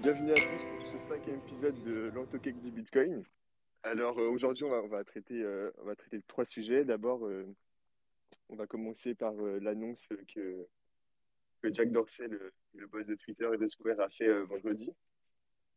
[0.00, 3.24] bienvenue à tous pour ce cinquième épisode de l'AutoCake du Bitcoin.
[3.82, 6.84] Alors euh, aujourd'hui, on va, traiter, euh, on va traiter de trois sujets.
[6.84, 7.44] D'abord, euh,
[8.48, 10.68] on va commencer par l'annonce que,
[11.64, 14.92] Jack Dorsey, le, boss de Twitter et de Square, a fait vendredi.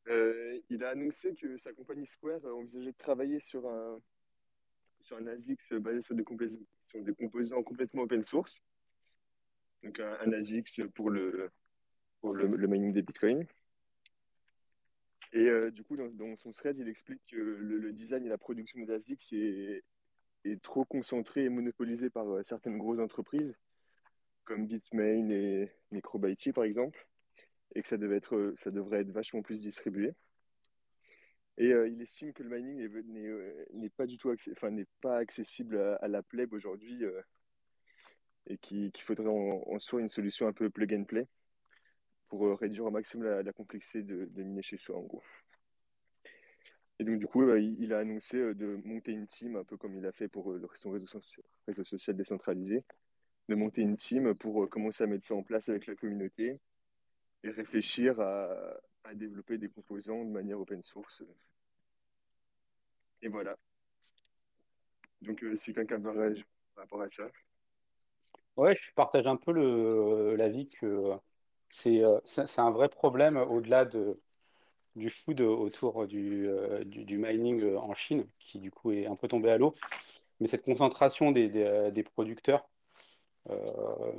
[0.07, 3.99] il a annoncé que sa compagnie Square envisageait de travailler sur un,
[4.99, 8.61] sur un basé sur des, composants complètement open source.
[9.83, 11.49] Donc un, un pour le,
[12.19, 13.47] pour le mining des bitcoins.
[15.33, 18.81] Et euh, du coup, dans, son thread, il explique que le, design et la production
[18.81, 19.83] d'ASICS est,
[20.43, 23.55] est, trop concentré et monopolisé par euh, certaines grosses entreprises,
[24.43, 27.07] comme Bitmain et Microbyte par exemple,
[27.75, 30.13] et que ça, devait être, ça devrait être vachement plus distribué.
[31.57, 32.87] Et euh, il estime que le mining
[33.73, 37.21] n'est pas du tout enfin, pas accessible à, la pleb aujourd'hui euh,
[38.47, 41.27] et qu'il qu faudrait en, en, soi une solution un peu plug and play
[42.31, 45.21] pour euh, réduire au maximum la, complexité de, miner chez soi, en gros.
[46.97, 49.75] Et donc, du coup, bah, il, a annoncé euh, de monter une team, un peu
[49.75, 51.07] comme il a fait pour euh, son réseau,
[51.83, 52.85] social décentralisé,
[53.49, 56.61] de monter une team pour commencer à mettre ça en place avec la communauté
[57.43, 58.77] et réfléchir à,
[59.13, 61.23] développer des composants de manière open source.
[63.21, 63.57] Et voilà.
[65.21, 67.29] Donc, euh, si quelqu'un réagir par rapport à ça.
[68.55, 69.51] Ouais, je partage un peu
[70.37, 71.19] l'avis que
[71.71, 74.19] c'est un vrai problème au-delà de,
[74.95, 79.15] du food autour du, euh, du, mining euh, en Chine, qui du coup est un
[79.15, 79.73] peu tombé à l'eau.
[80.41, 81.49] Mais cette concentration des,
[81.91, 82.67] des, producteurs,
[83.49, 84.11] euh,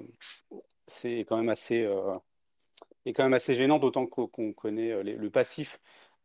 [0.87, 2.19] c'est quand même assez, euh,
[3.07, 5.81] est quand même assez gênant, d'autant qu'on qu connaît le passif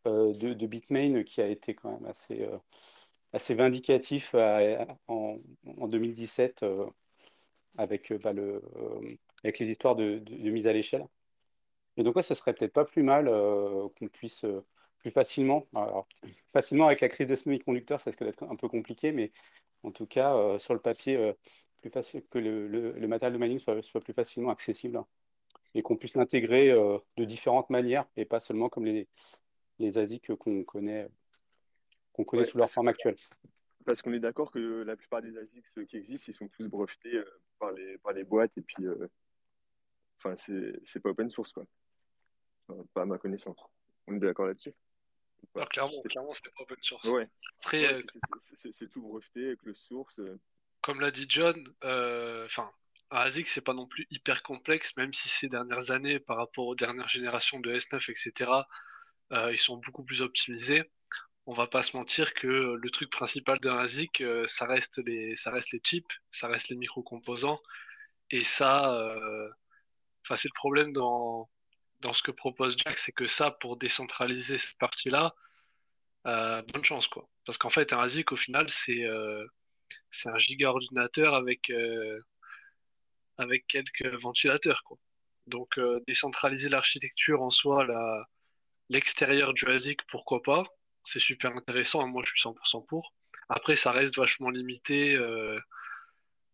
[0.07, 2.47] euh, de, Bitmain qui a été quand même assez,
[3.33, 5.39] assez vindicatif en,
[5.77, 6.65] en, 2017
[7.77, 8.61] avec, bah, le,
[9.43, 11.07] avec les histoires de, de mise à l'échelle.
[11.97, 14.63] Et donc, ouais, ce serait peut-être pas plus mal euh, qu'on puisse euh,
[14.99, 16.07] plus facilement, alors,
[16.49, 19.31] facilement avec la crise des semi-conducteurs, ça risque d'être un peu compliqué, mais
[19.83, 21.33] en tout cas, euh, sur le papier,
[21.81, 25.07] plus facile que le, le, le, matériel de mining soit, soit plus facilement accessible hein,
[25.73, 29.07] et qu'on puisse l'intégrer de différentes manières et pas seulement comme les,
[29.79, 31.07] les ASIC qu'on connaît,
[32.13, 33.15] qu'on connaît ouais, sous leur forme actuelle.
[33.85, 37.21] Parce qu'on est d'accord que la plupart des ASIC qui existent, ils sont tous brevetés
[37.59, 38.87] par, les, par les boîtes et puis,
[40.17, 41.65] enfin, c'est pas open source, quoi.
[42.93, 43.67] Pas à ma connaissance.
[44.07, 44.73] On est d'accord là-dessus?
[45.55, 47.07] Ah, Clairement, clairement c'est pas open source.
[47.09, 47.29] Ouais.
[47.59, 50.19] Après, ouais, euh, c'est tout breveté avec le source.
[50.19, 50.39] Euh.
[50.81, 52.47] Comme l'a dit John, enfin, euh,
[53.09, 56.75] ASIC, c'est pas non plus hyper complexe, même si ces dernières années, par rapport aux
[56.75, 58.51] dernières générations de S9, etc.,
[59.33, 60.89] euh, ils sont beaucoup plus optimisés.
[61.45, 65.35] On va pas se mentir que le truc principal d'un ASIC, euh, ça reste les,
[65.35, 67.61] ça reste les chips, ça reste les micro-composants,
[68.29, 68.91] et ça,
[70.23, 71.49] enfin, c'est le problème dans
[71.99, 75.33] dans ce que propose Jack, c'est que ça, pour décentraliser cette partie-là,
[76.27, 77.27] euh, bonne chance, quoi.
[77.45, 79.45] Parce qu'en fait, un ASIC, au final, c'est euh,
[80.25, 82.19] un giga ordinateur avec, euh,
[83.67, 84.83] quelques ventilateurs.
[85.47, 87.87] Donc, décentraliser l'architecture en soi,
[88.89, 90.63] l'extérieur du ASIC, pourquoi pas?
[91.05, 93.13] C'est super intéressant, moi je suis 100% pour.
[93.47, 95.17] Après, ça reste vachement limité.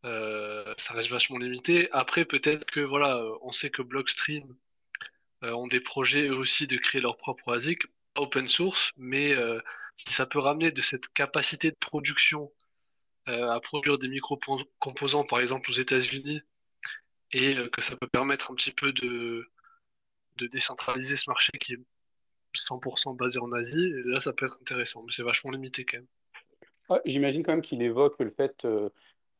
[0.03, 1.89] Ça reste vachement limité.
[1.91, 4.55] Après, peut-être que, voilà, on sait que Blockstream,
[5.43, 7.83] ont des projets eux aussi de créer leur propre ASIC,
[8.15, 9.59] open source, mais euh,
[9.95, 12.51] si ça peut ramener de cette capacité de production
[13.29, 16.41] euh, à produire des micro-composants, par exemple aux États-Unis,
[17.31, 19.49] et que ça peut permettre un petit peu de,
[20.51, 21.79] décentraliser ce marché qui est
[22.55, 26.07] 100% basé en Asie, là ça peut être intéressant, mais c'est vachement limité quand même.
[27.05, 28.89] J'imagine quand même qu'il évoque le fait, il euh,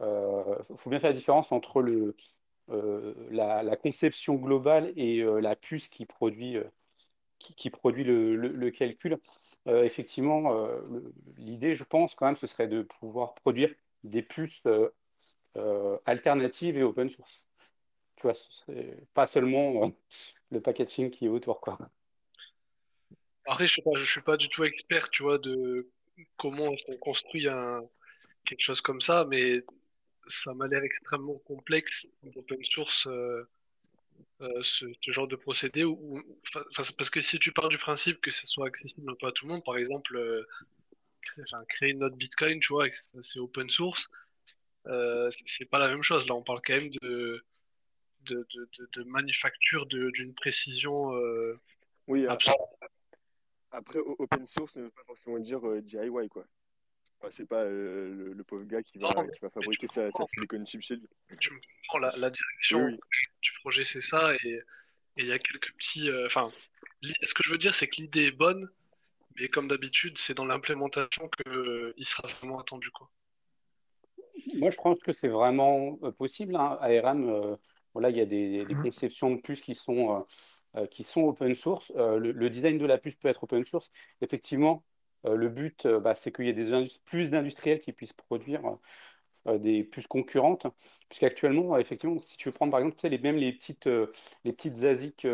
[0.01, 2.15] euh, faut bien faire la différence entre le, euh,
[2.69, 6.63] la, la, conception globale et euh, la puce qui produit, euh,
[7.40, 9.18] qui, produit le, calcul.
[9.66, 10.66] effectivement,
[11.38, 13.74] l'idée, je pense, quand même, ce serait de pouvoir produire
[14.06, 14.63] des puces
[16.06, 17.44] alternatives et open source.
[18.15, 19.92] Tu vois, serait pas seulement
[20.51, 21.77] le packaging qui est autour, quoi.
[23.45, 25.89] Après, je ne suis, pas du tout expert, tu vois, de
[26.38, 27.48] comment on construit
[28.45, 29.63] quelque chose comme ça, mais
[30.27, 33.43] ça m'a l'air extrêmement complexe d'open source euh,
[34.41, 36.21] euh, ce, ce, genre de procédé où,
[36.97, 39.45] parce que si tu pars du principe que ce soit accessible un peu à tout
[39.47, 40.45] le monde par exemple euh,
[41.21, 44.09] créer, créer une note bitcoin tu vois c'est open source
[45.45, 46.27] c'est pas la même chose.
[46.27, 47.43] Là on parle quand même de
[48.23, 51.11] de, de, de, manufacture d'une précision
[52.07, 52.51] oui après,
[53.71, 56.45] après, open source ne veut pas forcément dire DIY quoi
[57.23, 60.11] Enfin, c'est pas euh, le, le, pauvre gars qui va, non, qui va fabriquer sa,
[60.11, 61.07] sa silicon chip chez lui.
[61.39, 63.19] Tu comprends, la, la direction oui, oui.
[63.41, 64.35] du projet, c'est ça.
[64.43, 64.61] Et
[65.15, 66.09] il y a quelques petits.
[66.25, 68.69] Enfin, euh, ce que je veux dire, c'est que l'idée est bonne,
[69.39, 72.89] mais comme d'habitude, c'est dans l'implémentation qu'il sera vraiment attendu.
[72.91, 73.09] Quoi.
[74.55, 76.57] Moi, je pense que c'est vraiment possible.
[76.57, 76.77] Hein.
[76.81, 77.57] ARM,
[77.93, 80.25] voilà, il y a des, des, conceptions de puces qui sont,
[80.91, 81.89] qui sont open source.
[81.95, 83.91] Le, design de la puce peut être open source.
[84.19, 84.83] Effectivement,
[85.25, 88.61] le but, bah, c'est qu'il y ait plus d'industriels qui puissent produire
[89.45, 90.67] des puces concurrentes.
[91.09, 93.87] Puisqu'actuellement, effectivement, si tu veux prendre par exemple, les, même les petites,
[94.43, 95.27] les petites ASIC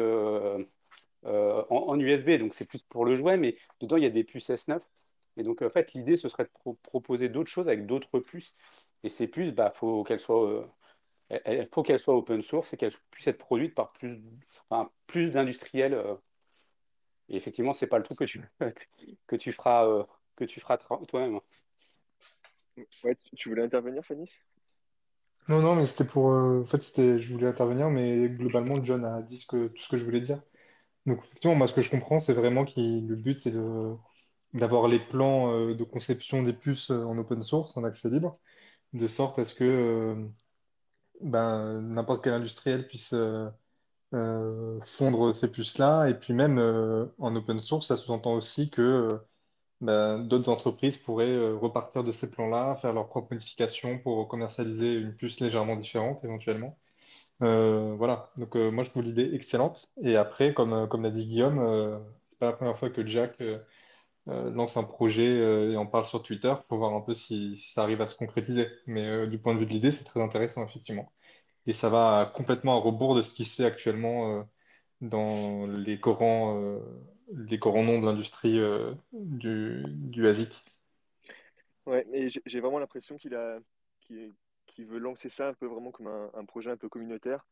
[1.24, 4.50] en, USB, donc c'est plus pour le jouet, mais dedans, il y a des puces
[4.50, 4.82] S9.
[5.38, 8.54] Et donc, en fait, l'idée, ce serait de proposer d'autres choses avec d'autres puces.
[9.04, 10.68] Et ces puces, bah, faut qu'elles soient
[12.08, 13.94] open source et qu'elle puisse être produite par
[15.08, 16.04] plus d'industriels.
[17.30, 17.34] Euh.
[17.34, 18.42] et effectivement, c'est pas le truc que tu,
[19.28, 20.04] que tu feras, euh,
[20.36, 21.40] que tu feras toi-même.
[23.04, 24.30] Ouais, tu voulais intervenir, Fanny
[25.48, 26.32] Non, non, mais c'était pour.
[26.32, 29.90] Euh, en fait, c'était, je voulais intervenir, mais globalement, John a dit que, tout ce
[29.90, 30.42] que je voulais dire.
[31.06, 33.94] Donc, effectivement, moi, ce que je comprends, c'est vraiment que le but, c'est de,
[34.54, 38.40] d'avoir les plans de conception des puces en open source, en accès libre,
[38.94, 40.16] de sorte à ce que
[41.22, 43.14] ben, n'importe quel industriel puisse
[44.14, 46.10] euh, euh, fondre ces puces-là.
[46.10, 49.20] Et puis même euh, en open source, ça sous-entend aussi que
[49.82, 55.16] ben, d'autres entreprises pourraient repartir de ces plans-là, faire leurs propres modifications pour commercialiser une
[55.16, 56.78] puce légèrement différente éventuellement.
[57.42, 59.90] voilà, donc moi je trouve l'idée excellente.
[60.04, 61.60] Et après, comme, comme l'a dit Guillaume,
[62.32, 63.42] c'est pas la première fois que Jack
[64.28, 68.02] lance un projet et en parle sur Twitter pour voir un peu si, ça arrive
[68.02, 68.68] à se concrétiser.
[68.88, 71.12] Mais du point de vue de l'idée, c'est très intéressant, effectivement.
[71.70, 74.48] Et ça va complètement à rebours de ce qui se fait actuellement
[75.02, 76.80] dans les grands,
[77.34, 78.60] les grands noms de l'industrie
[79.14, 80.64] du, du ASIC.
[81.86, 83.60] Ouais, mais j'ai vraiment l'impression qu'il a,
[84.00, 87.46] qu'il veut lancer ça un peu vraiment comme un, projet un peu communautaire.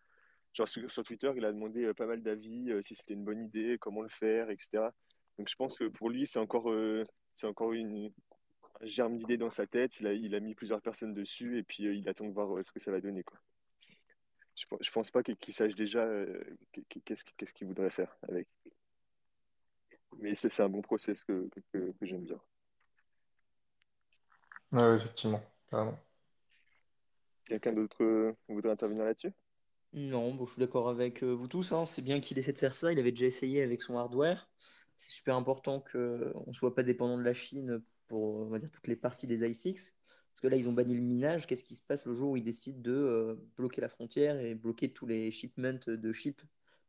[0.53, 4.01] Genre sur, Twitter, il a demandé pas mal d'avis, si c'était une bonne idée, comment
[4.01, 4.91] le faire, etc.
[5.37, 8.11] Donc je pense que pour lui, c'est encore, euh, c'est encore une,
[8.81, 9.99] un germe d'idée dans sa tête.
[9.99, 12.71] Il a, mis plusieurs personnes dessus et puis euh, il attend de voir euh, ce
[12.71, 13.23] que ça va donner.
[14.57, 16.05] Je, je pense pas qu'il sache déjà
[17.05, 18.47] qu'est-ce qu'est-ce qu'il voudrait faire avec.
[20.19, 22.39] Mais c'est un bon process que, que, que j'aime bien.
[24.73, 25.97] Oui, effectivement, carrément.
[27.45, 29.31] Quelqu'un d'autre voudrait intervenir là-dessus?
[29.93, 31.71] Non, bon, je suis d'accord avec vous tous.
[31.71, 31.85] Hein.
[31.85, 32.91] C'est bien qu'il essaie de faire ça.
[32.91, 34.49] Il avait déjà essayé avec son hardware
[34.97, 38.71] c'est super important qu'on ne soit pas dépendant de la Chine pour on va dire,
[38.71, 39.95] toutes les parties des i6.
[40.37, 41.47] Parce que là, ils ont banni le minage.
[41.47, 44.53] Qu'est-ce qui se passe le jour où ils décident de euh, bloquer la frontière et
[44.53, 46.45] bloquer tous les shipments de chips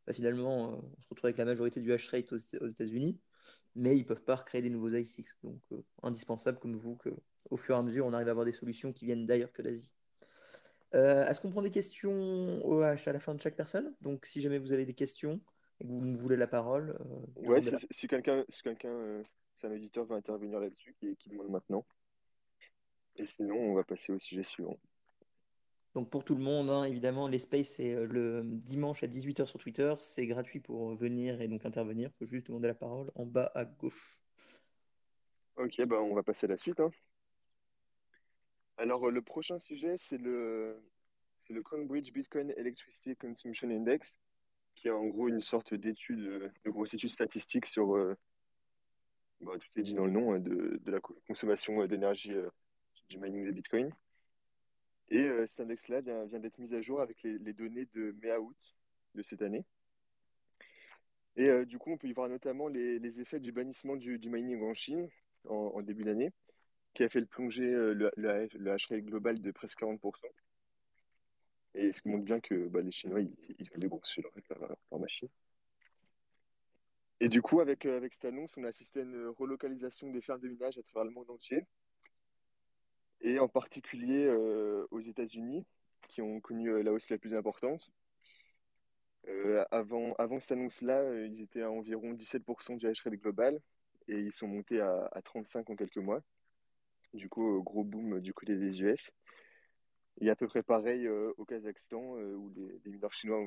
[0.06, 3.18] bah, Finalement, euh, on se retrouve avec la majorité du hash rate aux, États-Unis,
[3.74, 5.36] mais ils ne peuvent pas recréer des nouveaux i6.
[5.42, 8.52] Donc, euh, indispensable, comme vous, qu'au fur et à mesure, on arrive à avoir des
[8.52, 9.94] solutions qui viennent d'ailleurs que d'Asie.
[10.92, 13.94] Est-ce qu'on prend des questions OH à la fin de chaque personne?
[14.02, 15.40] Donc, si jamais vous avez des questions,
[15.80, 16.98] et que vous me voulez la parole.
[17.36, 19.22] Ouais, si, quelqu'un, si quelqu'un,
[19.54, 21.86] c'est un auditeur, veut intervenir là-dessus, qui, qui demande maintenant.
[23.18, 24.78] Et sinon, on va passer au sujet suivant.
[25.94, 29.58] Donc pour tout le monde, hein, évidemment, l'espace c'est euh, le dimanche à 18h sur
[29.58, 29.92] Twitter.
[29.98, 32.10] C'est gratuit pour venir et donc intervenir.
[32.14, 34.18] Il faut juste demander la parole en bas à gauche.
[35.56, 36.78] Ok, bah on va passer à la suite.
[36.78, 36.90] Hein.
[38.76, 40.80] Alors le prochain sujet, c'est le,
[41.36, 44.20] c'est le Cambridge Bitcoin Electricity Consumption Index
[44.78, 48.16] qui est en gros une sorte d'étude, euh, de grosse étude statistique sur, euh,
[49.40, 52.32] bah, tout est dit dans le nom, hein, de, de la consommation euh, d'énergie
[53.08, 53.90] du mining des bitcoins.
[55.10, 58.74] Et cet index-là vient, vient d'être mis à jour avec les, données de mai-août
[59.14, 59.64] de cette année.
[61.36, 64.74] Et du coup, on peut y voir notamment les, effets du bannissement du, mining en
[64.74, 65.08] Chine
[65.48, 66.30] en, début d'année,
[66.92, 70.26] qui a fait le plonger le, le, le hash rate global de presque 40%.
[71.74, 74.76] Et ce qui montre bien que bah, les Chinois, ils, ils ont déboursé leur, leur,
[74.90, 75.28] leur, machine.
[77.20, 80.20] Et du coup, avec, euh, avec cette annonce, on a assisté à une relocalisation des
[80.20, 81.66] fermes de minage à travers le monde entier.
[83.20, 85.66] Et en particulier euh, aux États-Unis,
[86.08, 87.90] qui ont connu euh, la hausse la plus importante.
[89.26, 93.60] Euh, avant, avant cette annonce-là, ils étaient à environ 17% du hash rate global
[94.06, 96.22] et ils sont montés à, à 35 en quelques mois.
[97.12, 99.12] Du coup, gros boom du côté des US.
[100.20, 103.46] Et à peu près pareil au Kazakhstan, où les, mineurs chinois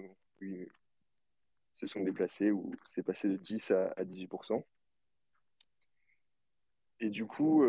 [1.74, 4.64] se sont déplacés, où c'est passé de 10 à, à 18%.
[7.00, 7.64] Et du coup,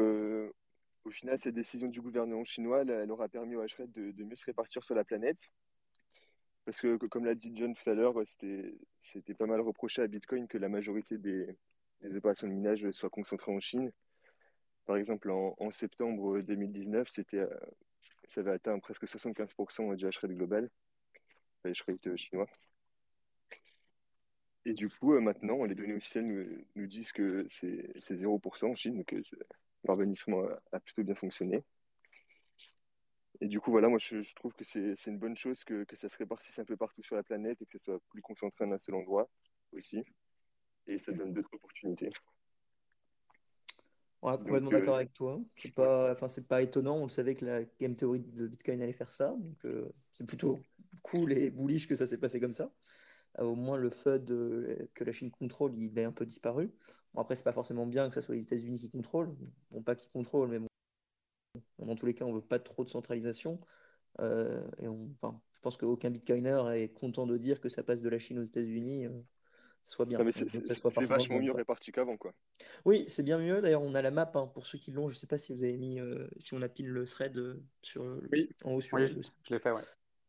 [1.04, 4.36] au final, cette décision du gouvernement chinois, elle, aura permis au hashrate de, de, mieux
[4.36, 5.50] se répartir sur la planète.
[6.64, 8.14] Parce que, comme l'a dit John tout à l'heure,
[8.98, 11.56] c'était pas mal reproché à Bitcoin que la majorité des,
[12.14, 13.92] opérations de minage soient concentrées en Chine.
[14.86, 17.46] Par exemple, en, septembre 2019, c'était
[18.28, 20.70] ça avait atteint presque 75% du rate global,
[21.64, 22.46] rate chinois.
[24.64, 28.72] Et du coup, euh, maintenant, les données officielles nous, disent que c'est c'est 0% en
[28.72, 29.14] Chine, donc
[29.84, 30.34] l'urbanisme
[30.72, 31.64] a, plutôt bien fonctionné.
[33.40, 35.96] Et du coup, voilà, moi je, je trouve que c'est une bonne chose que, que
[35.96, 38.64] ça se répartisse un peu partout sur la planète et que ça soit plus concentré
[38.64, 39.28] en un seul endroit
[39.72, 40.04] aussi.
[40.86, 42.10] Et ça donne d'autres opportunités.
[44.22, 45.40] Ouais, complètement euh, d'accord avec toi.
[45.56, 46.96] C'est pas, enfin, c'est pas étonnant.
[46.98, 49.30] On le savait que la game theory de Bitcoin allait faire ça.
[49.32, 50.62] Donc, euh, c'est plutôt
[51.02, 52.70] cool et bullish que ça s'est passé comme ça.
[53.38, 56.72] Euh, au moins, le FUD euh, que la Chine contrôle, il est un peu disparu.
[57.14, 59.30] Bon, après, c'est pas forcément bien que ça soit les États-Unis qui contrôlent.
[59.70, 60.68] Bon, pas qui contrôlent, mais bon,
[61.78, 63.60] dans tous les cas, on veut pas trop de centralisation.
[64.20, 68.02] Euh, et on, enfin, je pense qu'aucun Bitcoiner est content de dire que ça passe
[68.02, 69.06] de la Chine aux États-unis.
[69.06, 69.10] euh,
[69.84, 70.18] soit bien.
[70.30, 72.32] c'est vachement mieux réparti qu'avant, quoi.
[72.84, 73.60] Oui, c'est bien mieux.
[73.60, 75.08] D'ailleurs, on a la map hein, pour ceux qui l'ont.
[75.08, 77.40] Je sais pas si vous avez mis, euh, si on a pile le thread
[77.82, 79.82] sur Oui, en haut sur oui, le je, je l'ai fait, ouais.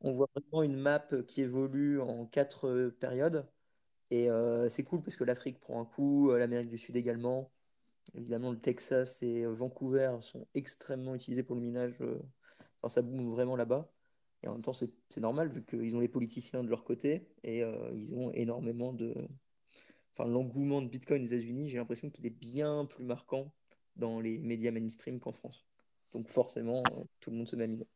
[0.03, 3.49] On voit vraiment une map qui évolue en quatre euh, périodes.
[4.11, 7.51] Et euh, c'est cool parce que l'Afrique prend un coup, euh, l'Amérique du Sud également.
[8.15, 12.03] Évidemment, le Texas et Vancouver sont extrêmement utilisés pour le minage.
[12.87, 13.89] ça boom vraiment là-bas.
[14.43, 17.59] Et en même temps, c'est normal vu qu'ils ont les politiciens de leur côté et
[17.93, 19.15] ils ont énormément de.
[20.13, 23.53] Enfin, l'engouement de Bitcoin aux États-Unis, j'ai l'impression qu'il est bien plus marquant
[23.95, 25.65] dans les médias mainstream qu'en France.
[26.11, 26.83] Donc, forcément,
[27.21, 27.87] tout le monde se met à miner.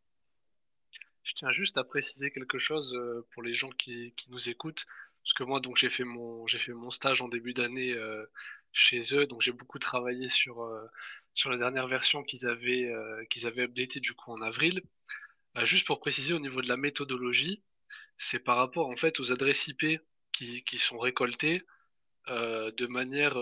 [1.28, 4.86] Je tiens juste à préciser quelque chose euh, pour les gens qui, nous écoutent,
[5.22, 8.26] parce que moi, j'ai fait mon, fait mon stage en début d'année euh,
[8.72, 10.88] chez eux, donc j'ai beaucoup travaillé sur, euh,
[11.34, 12.90] sur la dernière version qu'ils avaient,
[13.44, 14.82] avaient updatée du coup en avril.
[15.66, 17.62] Juste pour préciser au niveau de la méthodologie,
[18.16, 20.00] c'est par rapport en fait aux adresses IP
[20.32, 21.64] qui, qui sont récoltées
[22.28, 23.36] de manière,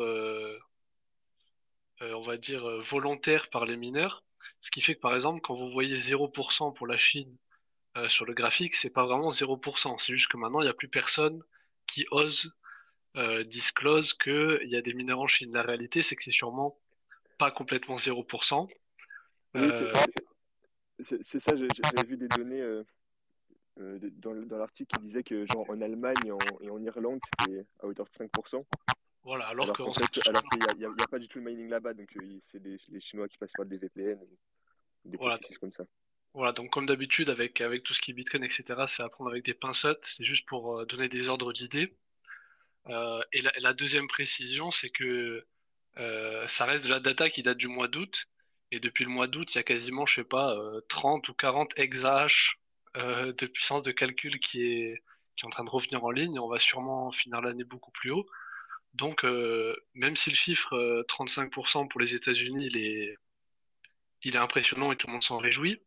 [2.01, 4.23] on va dire, volontaire par les mineurs.
[4.59, 7.37] Ce qui fait que par exemple, quand vous voyez 0% pour la Chine
[7.97, 9.97] euh, sur le graphique, c'est pas vraiment 0%.
[9.97, 11.41] C'est juste que maintenant, il n'y a plus personne
[11.87, 12.53] qui ose
[13.15, 15.53] euh, disclose qu'il y a des mineurs en Chine.
[15.53, 16.77] La réalité, c'est que c'est sûrement
[17.37, 18.67] pas complètement 0%.
[19.55, 19.93] Oui, c'est
[21.05, 22.83] Euh, ça, j'ai- j'avais vu des données euh,
[23.77, 27.65] dans, dans l'article qui disait que genre en Allemagne et en, et en Irlande, c'était
[27.79, 28.65] à hauteur de 5%.
[29.23, 31.93] voilà, alors Alors qu'en fait, alors qu'il n'y a, pas du tout le mining là-bas,
[31.93, 34.19] donc euh, c'est les Chinois qui passent par des VPN,
[35.05, 35.37] ou des Voilà.
[35.37, 35.85] processus comme ça.
[36.35, 39.31] Voilà, donc comme d'habitude, avec, avec tout ce qui est Bitcoin, etc., c'est à prendre
[39.31, 40.05] avec des pincettes.
[40.05, 41.95] C'est juste pour euh, donner des ordres d'idées.
[42.89, 45.45] Euh, et la, deuxième précision, c'est que
[45.97, 48.27] euh, ça reste de la data qui date du mois d'août.
[48.71, 51.33] Et depuis le mois d'août, il y a quasiment, je sais pas, euh, 30 ou
[51.33, 52.59] 40 exahash
[52.95, 55.03] de puissance de calcul qui est,
[55.35, 56.35] qui est en train de revenir en ligne.
[56.35, 58.25] Et on va sûrement finir l'année beaucoup plus haut.
[58.93, 59.23] Donc,
[59.95, 63.17] même si le chiffre euh, 35% pour les États-Unis, il est,
[64.23, 65.81] il est impressionnant et tout le monde s'en réjouit,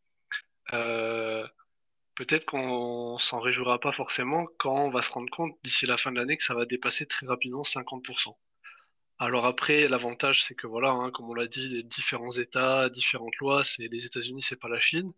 [0.70, 6.12] peut-être qu'on s'en réjouira pas forcément quand on va se rendre compte d'ici la fin
[6.12, 8.34] de l'année que ça va dépasser très rapidement 50%.
[9.20, 13.64] Alors après, l'avantage, c'est que voilà, hein, comme on l'a dit, différents États, différentes lois,
[13.64, 15.12] c'est les États-Unis, c'est pas la Chine.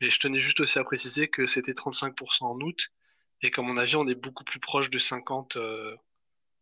[0.00, 2.90] Mais je tenais juste aussi à préciser que c'était 35% en août
[3.42, 5.96] et qu'à mon avis, on est beaucoup plus proche de 50 euh,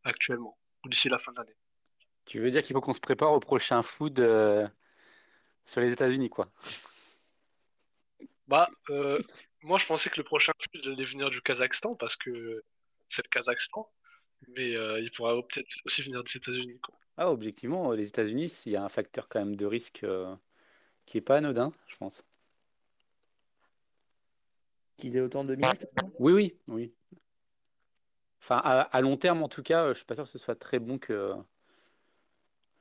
[0.04, 1.56] actuellement, ou d'ici la fin de l'année.
[2.24, 4.66] Tu veux dire qu'il faut qu'on se prépare au prochain food euh,
[5.66, 6.50] sur les États-Unis, quoi?
[8.48, 9.20] Bah, euh,
[9.62, 12.62] moi, je pensais que le prochain flux allait venir du Kazakhstan parce que
[13.06, 13.88] c'est le Kazakhstan,
[14.48, 16.94] mais euh, il pourra peut-être aussi venir des États-Unis, quoi.
[17.18, 20.34] Ah, objectivement, les États-Unis, il y a un facteur quand même de risque euh,
[21.04, 22.22] qui est pas anodin, je pense.
[24.96, 25.72] Qu'ils aient autant de vois
[26.18, 26.92] Oui, oui, oui.
[28.40, 30.38] Enfin, à, à long terme, en tout cas, euh, je suis pas sûr que ce
[30.38, 31.34] soit très bon que,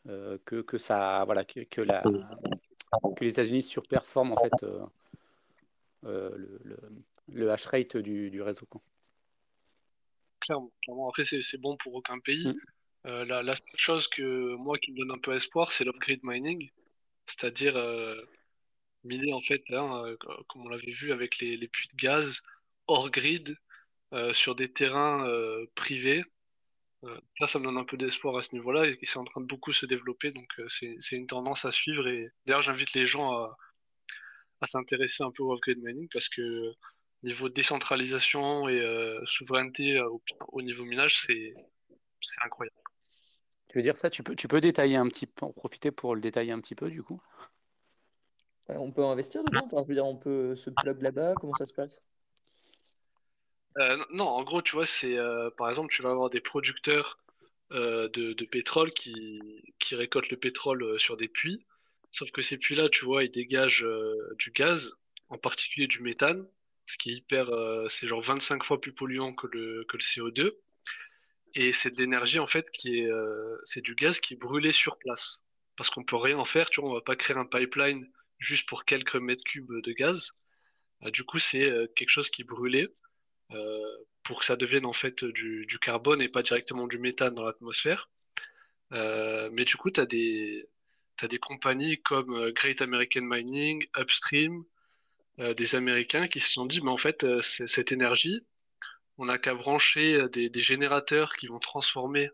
[0.08, 4.80] euh, que, que ça, voilà, que, que la, que les États-Unis surperforment en fait euh,
[4.80, 4.86] euh,
[6.04, 6.78] le, le,
[7.30, 8.66] le hash rate du, du réseau.
[8.66, 8.82] quoi.
[10.40, 11.10] Clairement, clairement.
[11.10, 12.48] Après, c'est bon pour aucun pays.
[12.48, 12.60] Mm.
[13.06, 16.20] Euh, la, la seule chose que moi qui me donne un peu espoir, c'est l'off-grid
[16.24, 16.70] mining,
[17.26, 18.16] c'est-à-dire euh,
[19.04, 20.18] miner en fait, hein, euh,
[20.50, 22.42] comme on l'avait vu avec les, les puits de gaz
[22.88, 23.58] hors grid
[24.14, 26.24] euh, sur des terrains euh, privés.
[27.04, 29.42] Euh, là, ça me donne un peu d'espoir à ce niveau-là et c'est en train
[29.42, 32.08] de beaucoup se développer, donc euh, c'est c'est une tendance à suivre.
[32.08, 33.58] Et d'ailleurs, j'invite les gens à,
[34.62, 36.74] à s'intéresser un peu au off-grid mining parce que
[37.24, 41.54] niveau décentralisation et euh, souveraineté euh, au, au niveau minage, c'est
[42.22, 42.76] c'est incroyable.
[43.70, 44.10] Tu veux dire ça?
[44.10, 46.76] Tu peux, tu peux détailler un petit peu, en profiter pour le détailler un petit
[46.76, 47.22] peu du coup?
[48.70, 51.54] Ouais, on peut investir dedans, enfin, je veux dire, on peut se plug là-bas, comment
[51.56, 52.02] ça se passe?
[53.78, 57.20] Euh, non, en gros, tu vois, c'est euh, par exemple, tu vas avoir des producteurs
[57.72, 59.40] euh, de, de pétrole qui,
[59.80, 61.66] qui récoltent le pétrole euh, sur des puits.
[62.12, 64.94] Sauf que ces puits-là, tu vois, ils dégagent euh, du gaz,
[65.30, 66.48] en particulier du méthane,
[66.86, 70.04] ce qui est hyper, euh, c'est genre 25 fois plus polluant que le, que le
[70.04, 70.58] CO2.
[71.56, 74.72] Et c'est de l'énergie, en fait, qui est, euh, c'est du gaz qui est brûlé
[74.72, 75.44] sur place.
[75.76, 78.10] Parce qu'on peut rien en faire, tu vois, on va pas créer un pipeline
[78.40, 80.32] juste pour quelques mètres cubes de gaz.
[81.12, 82.88] Du coup, c'est quelque chose qui est brûlé
[84.24, 87.44] pour que ça devienne en fait du, du carbone et pas directement du méthane dans
[87.44, 88.10] l'atmosphère.
[88.92, 90.68] Mais du coup, tu as des,
[91.18, 94.64] t'as des compagnies comme euh, Great American Mining, Upstream,
[95.40, 98.46] euh, des Américains qui se sont dit, mais en fait, euh, cette énergie,
[99.18, 102.30] on n'a qu'à brancher des, générateurs qui vont transformer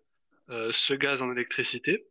[0.49, 2.05] ce gaz en électricité.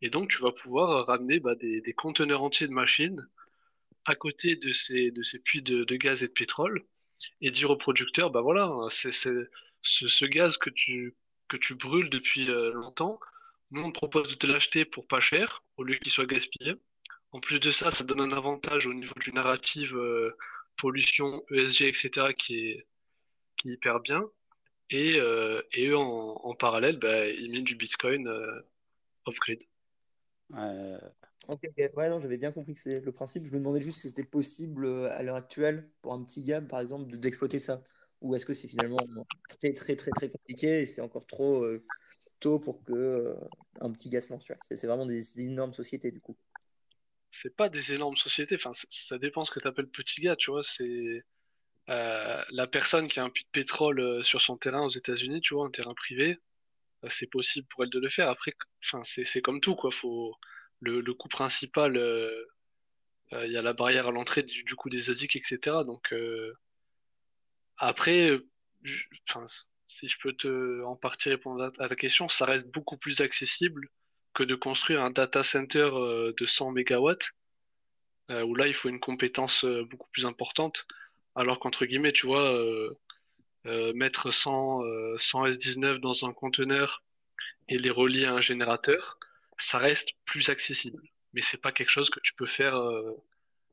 [0.00, 3.28] Et donc, tu vas pouvoir ramener bah, des, conteneurs entiers de machines
[4.06, 5.12] à côté de ces,
[5.44, 6.82] puits de, gaz et de pétrole
[7.42, 11.14] et dire au producteur, bah voilà, hein, c'est, ce, gaz que tu,
[11.60, 13.20] tu brûles depuis longtemps.
[13.76, 16.76] Nous, on te propose de te l'acheter pour pas cher, au lieu qu'il soit gaspillé.
[17.32, 20.34] En plus de ça, ça donne un avantage au niveau du narrative euh,
[20.78, 22.86] pollution, ESG, etc., qui est,
[23.58, 24.24] qui est hyper bien.
[24.88, 28.62] Et, euh, et eux, en, en parallèle, bah, ils minent du Bitcoin euh,
[29.26, 29.62] off-grid.
[30.54, 30.98] Euh,
[31.48, 31.90] Ok, ok.
[31.96, 33.44] Ouais, non, j'avais bien compris que c'est le principe.
[33.44, 36.80] Je me demandais juste si c'était possible à l'heure actuelle, pour un petit gars, par
[36.80, 37.82] exemple, de- d'exploiter ça.
[38.22, 38.96] Ou est-ce que c'est finalement
[39.60, 41.84] très, très, très, très compliqué et c'est encore trop euh,
[42.40, 43.34] tôt pour que euh,
[43.80, 44.50] un petit gars se lance.
[44.60, 46.36] C'est vraiment des, énormes sociétés, du coup.
[47.30, 50.50] C'est pas des énormes sociétés, enfin, ça dépend ce que tu appelles petit gars, tu
[50.50, 50.62] vois.
[50.62, 51.24] C'est
[51.88, 55.40] euh, la personne qui a un puits de pétrole euh, sur son terrain aux États-Unis,
[55.40, 56.38] tu vois, un terrain privé,
[57.04, 58.28] euh, c'est possible pour elle de le faire.
[58.28, 59.90] Après, enfin, c'est comme tout, quoi.
[59.90, 60.36] Faut
[60.80, 62.44] le, le coût principal, euh,
[63.32, 65.84] euh, il y a la barrière à l'entrée du, du coût des ASIC, etc.
[65.84, 66.14] Donc
[67.78, 68.38] après,
[69.28, 69.46] enfin,
[69.86, 73.88] si je peux te en partie répondre à, ta question, ça reste beaucoup plus accessible
[74.34, 77.30] que de construire un data center euh, de 100 mégawatts,
[78.30, 80.86] euh, où là, il faut une compétence euh, beaucoup plus importante.
[81.34, 82.58] Alors qu'entre guillemets, tu vois,
[83.64, 87.02] mettre 100, euh, 100 S19 dans un conteneur
[87.68, 89.18] et les relier à un générateur,
[89.58, 91.02] ça reste plus accessible.
[91.34, 92.80] Mais c'est pas quelque chose que tu peux faire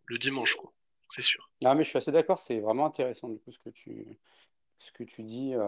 [0.06, 0.74] le dimanche, quoi.
[1.10, 1.50] C'est sûr.
[1.62, 4.18] Non, mais je suis assez d'accord, c'est vraiment intéressant du coup ce que tu,
[4.80, 5.62] ce que tu dis euh,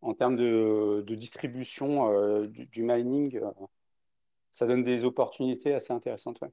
[0.00, 3.36] en termes de, de distribution euh, du, du mining.
[3.36, 3.50] euh,
[4.52, 6.40] ça donne des opportunités assez intéressantes.
[6.42, 6.50] Ouais.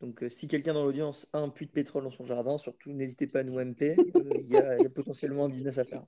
[0.00, 2.92] Donc, euh, si quelqu'un dans l'audience a un puits de pétrole dans son jardin, surtout
[2.92, 3.96] n'hésitez pas à nous MP.
[4.16, 6.02] euh, Il y a, il y a potentiellement un business à faire.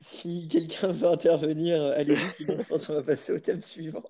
[0.00, 4.02] Si quelqu'un veut intervenir, allez-y, sinon je pense qu'on va passer au thème suivant.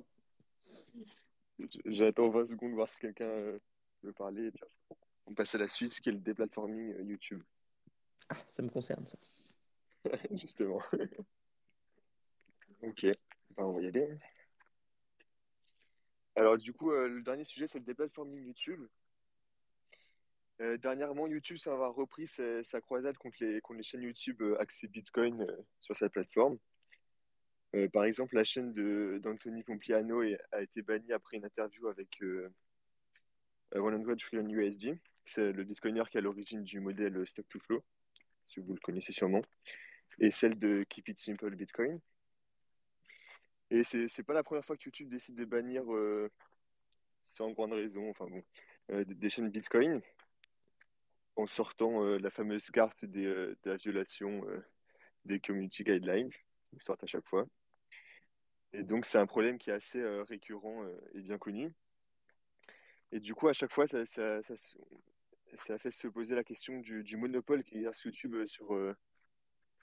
[1.86, 3.58] J'attends 20 secondes voir si quelqu'un
[4.02, 4.46] veut parler.
[4.46, 4.64] et puis
[5.26, 7.42] on passe à la suite, qui est le déplatforming euh, YouTube,
[8.28, 9.18] Ah, ça me concerne, ça.
[10.32, 10.80] justement.
[12.82, 13.02] Ok,
[13.56, 14.08] Ben, on va y aller.
[16.36, 18.86] Alors du coup, euh, le dernier sujet, c'est le déplatforming YouTube.
[20.60, 24.40] Euh, dernièrement, YouTube semble avoir repris sa, sa croisade contre les, contre les chaînes YouTube
[24.42, 26.58] euh, axées Bitcoin euh, sur sa plateforme.
[27.92, 28.72] Par exemple, la chaîne
[29.18, 32.48] d'Anthony Pompliano est- a été bannie après une interview avec euh,
[33.74, 34.98] 100 Trillion USD.
[35.26, 37.84] C'est le Bitcoiner qui est à l'origine du modèle Stock to Flow,
[38.44, 39.42] si vous le connaissez sûrement,
[40.20, 42.00] et celle de Keep It Simple Bitcoin.
[43.70, 46.30] Et c'est c'est pas la première fois que YouTube décide de bannir euh,
[47.22, 48.42] sans grande raison, enfin bon,
[48.92, 50.00] euh, des chaînes Bitcoin
[51.34, 54.42] en sortant euh, la fameuse carte des, de la violation
[55.24, 56.30] des community guidelines,
[56.72, 57.46] ils sortent à chaque fois.
[58.72, 61.74] Et donc c'est un problème qui est assez récurrent et bien connu.
[63.12, 64.40] Et du coup, à chaque fois, ça, ça,
[65.56, 68.94] ça fait se poser la question du, du monopole qu'exerce YouTube euh, sur, euh,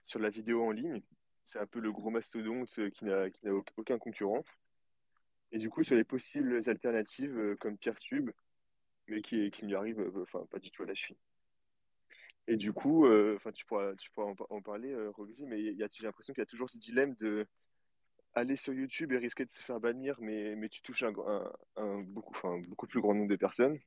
[0.02, 1.02] sur la vidéo en ligne.
[1.44, 4.44] C'est un peu le gros mastodonte euh, qui n'a aucun concurrent.
[5.52, 8.32] Et du coup, sur les possibles alternatives euh, comme PeerTube,
[9.08, 11.18] mais qui, qui lui arrive enfin, pas du tout à la cheville.
[12.48, 15.88] Et du coup, enfin, tu pourras, tu pourras en, par- en parler, Roxy, mais a,
[15.90, 17.48] j'ai l'impression qu'il y a toujours ce dilemme de
[18.34, 21.14] aller sur YouTube et risquer de se faire bannir, mais, mais tu touches un,
[21.78, 23.80] un, beaucoup plus grand nombre de personnes.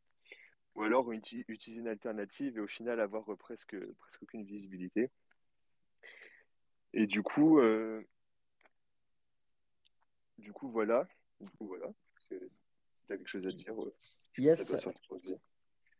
[0.76, 5.10] Ou alors uti- utiliser une alternative et au final avoir euh, presque, presque aucune visibilité.
[6.92, 8.02] Et du coup, euh,
[10.38, 11.08] du coup, voilà.
[11.40, 11.86] Du coup, voilà.
[12.18, 12.28] Si
[13.06, 13.94] tu as quelque chose à dire, euh,
[14.36, 14.62] Yes.
[14.62, 15.34] ça doit Roxy.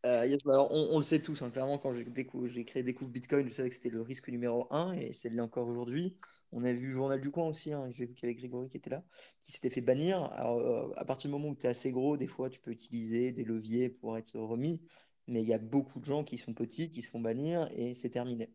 [0.07, 3.69] Euh, bah on, le sait tous, hein, clairement, quand j'ai créé Découvre Bitcoin, je savais
[3.69, 6.17] que c'était le risque numéro un et c'est l'est encore aujourd'hui.
[6.53, 8.77] On a vu Journal du Coin aussi, hein, j'ai vu qu'il y avait Grégory qui
[8.77, 9.03] était là,
[9.41, 10.23] qui s'était fait bannir.
[10.35, 12.71] Alors, euh, à partir du moment où tu es assez gros, des fois, tu peux
[12.71, 14.81] utiliser des leviers pour être remis,
[15.27, 17.95] mais il y a beaucoup de gens qui sont petits, qui se font bannir et
[17.95, 18.53] c'est terminé.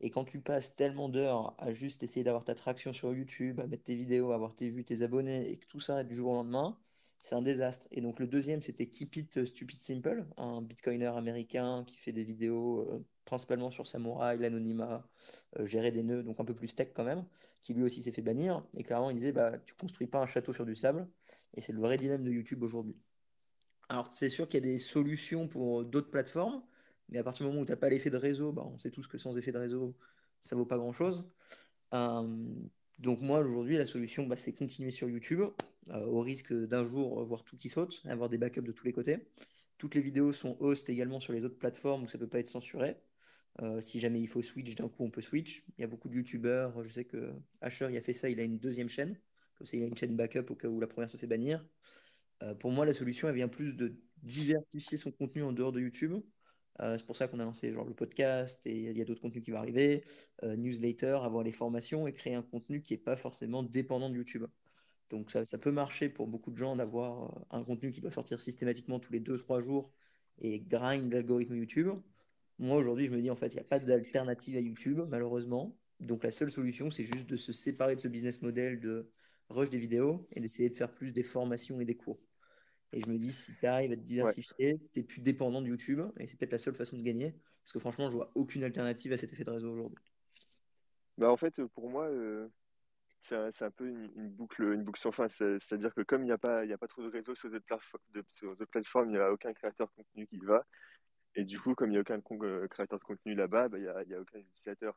[0.00, 3.66] Et quand tu passes tellement d'heures à juste essayer d'avoir ta traction sur YouTube, à
[3.66, 6.32] mettre tes vidéos, à avoir tes vues, tes abonnés, et que tout s'arrête du jour
[6.32, 6.78] au lendemain,
[7.20, 7.86] c'est un désastre.
[7.90, 12.24] Et donc le deuxième, c'était Keep It Stupid Simple, un bitcoiner américain qui fait des
[12.24, 15.08] vidéos euh, principalement sur Samurai, l'anonymat,
[15.58, 17.24] euh, gérer des nœuds, donc un peu plus tech quand même,
[17.60, 18.66] qui lui aussi s'est fait bannir.
[18.74, 21.08] Et clairement, il disait, bah, tu construis pas un château sur du sable.
[21.54, 22.96] Et c'est le vrai dilemme de YouTube aujourd'hui.
[23.88, 26.62] Alors c'est sûr qu'il y a des solutions pour d'autres plateformes,
[27.08, 28.90] mais à partir du moment où tu n'as pas l'effet de réseau, bah, on sait
[28.90, 29.96] tous que sans effet de réseau,
[30.40, 31.28] ça vaut pas grand-chose.
[31.94, 32.46] Euh,
[33.00, 35.40] donc moi aujourd'hui la solution bah, c'est continuer sur YouTube
[35.90, 38.92] euh, au risque d'un jour voir tout qui saute, avoir des backups de tous les
[38.92, 39.18] côtés.
[39.78, 42.46] Toutes les vidéos sont host également sur les autres plateformes où ça peut pas être
[42.46, 42.96] censuré.
[43.62, 45.64] Euh, si jamais il faut switch d'un coup on peut switch.
[45.78, 48.40] Il y a beaucoup de youtubeurs, je sais que Asher il a fait ça, il
[48.40, 49.18] a une deuxième chaîne,
[49.56, 51.64] comme ça il a une chaîne backup au cas où la première se fait bannir.
[52.60, 56.14] pour moi la solution elle vient plus de diversifier son contenu en dehors de YouTube
[56.80, 59.20] euh, c'est pour ça qu'on a lancé genre le podcast et il y a d'autres
[59.20, 60.04] contenus qui vont arriver,
[60.42, 64.16] euh, newsletter, avoir les formations et créer un contenu qui n'est pas forcément dépendant de
[64.16, 64.44] YouTube.
[65.10, 68.10] Donc ça, ça peut marcher pour beaucoup de gens d'avoir euh, un contenu qui doit
[68.10, 69.92] sortir systématiquement tous les 2-3 jours
[70.38, 71.90] et grind l'algorithme YouTube.
[72.58, 75.76] Moi aujourd'hui je me dis en fait il n'y a pas d'alternative à YouTube malheureusement.
[76.00, 79.10] Donc la seule solution c'est juste de se séparer de ce business model de
[79.48, 82.18] rush des vidéos et d'essayer de faire plus des formations et des cours.
[82.94, 85.66] Et je me dis, si tu arrives à te diversifier, tu n'es plus dépendant de
[85.66, 86.00] YouTube.
[86.18, 87.32] Et c'est peut-être la seule façon de gagner.
[87.62, 89.98] Parce que franchement, je vois aucune alternative à cet effet de réseau aujourd'hui.
[91.18, 92.48] Bah en fait, pour moi, euh,
[93.18, 95.28] c'est un, peu une, boucle, une boucle sans fin.
[95.28, 98.64] C'est-à-dire que comme il n'y a, pas, a pas trop de réseaux sur les autres
[98.70, 100.64] plateformes, il n'y a aucun créateur de contenu qui y va.
[101.34, 103.82] Et du coup, comme il n'y a aucun euh, créateur de contenu là-bas, bah, il
[103.82, 104.94] n'y a, a, aucun utilisateur.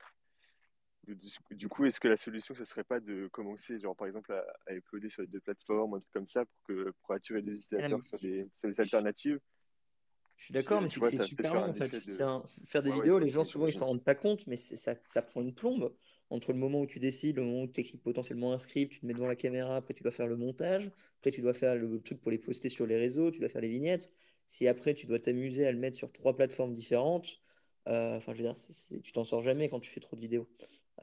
[1.51, 4.43] Du, coup, est-ce que la solution, ce serait pas de commencer, genre par exemple, à,
[4.67, 7.53] à uploader sur les deux plateformes, un truc comme ça, pour, que, pour attirer des
[7.53, 9.39] utilisateurs sur, des, sur des alternatives?
[10.37, 11.95] Je suis d'accord, mais c'est super long en fait.
[12.65, 15.41] Faire des vidéos, les gens souvent ils s'en rendent pas compte, mais ça, ça, prend
[15.41, 15.91] une plombe
[16.29, 18.99] entre le moment où tu décides, le moment où tu écris potentiellement un script, tu
[18.99, 21.75] te mets devant la caméra, après tu dois faire le montage, après tu dois faire
[21.75, 24.11] le truc pour les poster sur les réseaux, tu dois faire les vignettes.
[24.47, 27.39] Si après tu dois t'amuser à le mettre sur trois plateformes différentes,
[27.87, 30.47] euh, enfin je veux dire, tu t'en sors jamais quand tu fais trop de vidéos.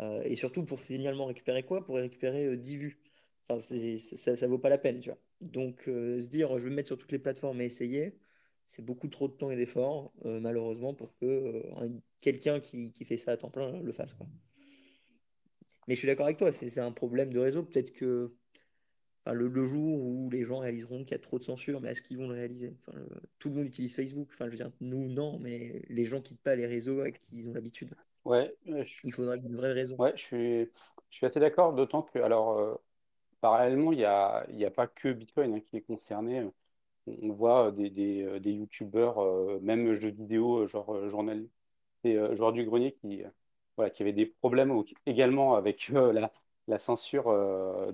[0.00, 1.84] Euh, et surtout pour finalement récupérer quoi?
[1.84, 3.00] Pour récupérer 10 euh, vues.
[3.48, 5.18] Enfin, ça, ça vaut pas la peine, tu vois.
[5.40, 8.18] Donc, euh, se dire, je vais me mettre sur toutes les plateformes et essayer,
[8.66, 11.62] c'est beaucoup trop de temps et d'efforts, malheureusement, pour que
[12.20, 14.16] quelqu'un qui, qui, fait ça à temps plein le fasse.
[15.86, 17.62] Mais je suis d'accord avec toi, c'est un problème de réseau.
[17.62, 18.34] Peut-être que
[19.26, 22.16] le, jour où les gens réaliseront qu'il y a trop de censure, mais est-ce qu'ils
[22.16, 22.74] vont le réaliser?
[23.38, 24.28] Tout le monde utilise Facebook.
[24.32, 27.36] Enfin, je veux dire, nous, non, mais les gens quittent pas les réseaux à qui
[27.36, 27.94] ils ont l'habitude.
[28.24, 28.54] Ouais,
[29.04, 29.96] Il faudrait une vraie raison.
[29.98, 30.60] ouais, je suis,
[31.10, 32.74] je suis assez d'accord, d'autant que, alors, euh,
[33.40, 36.46] parallèlement, il n'y a, y a pas que Bitcoin hein, qui est concerné.
[37.06, 41.46] On voit des, des, euh, des youtubeurs, euh, même jeux vidéo, genre journal,
[42.04, 43.22] et genre du grenier qui,
[43.76, 44.72] voilà, qui avait des problèmes
[45.06, 46.32] également avec la,
[46.68, 47.26] la censure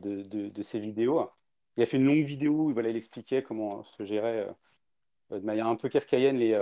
[0.00, 1.30] de, de, de ses vidéos.
[1.76, 4.48] Il a fait une longue vidéo où voilà, il expliquait comment se gérait
[5.30, 6.54] de manière un peu kafkaïenne les,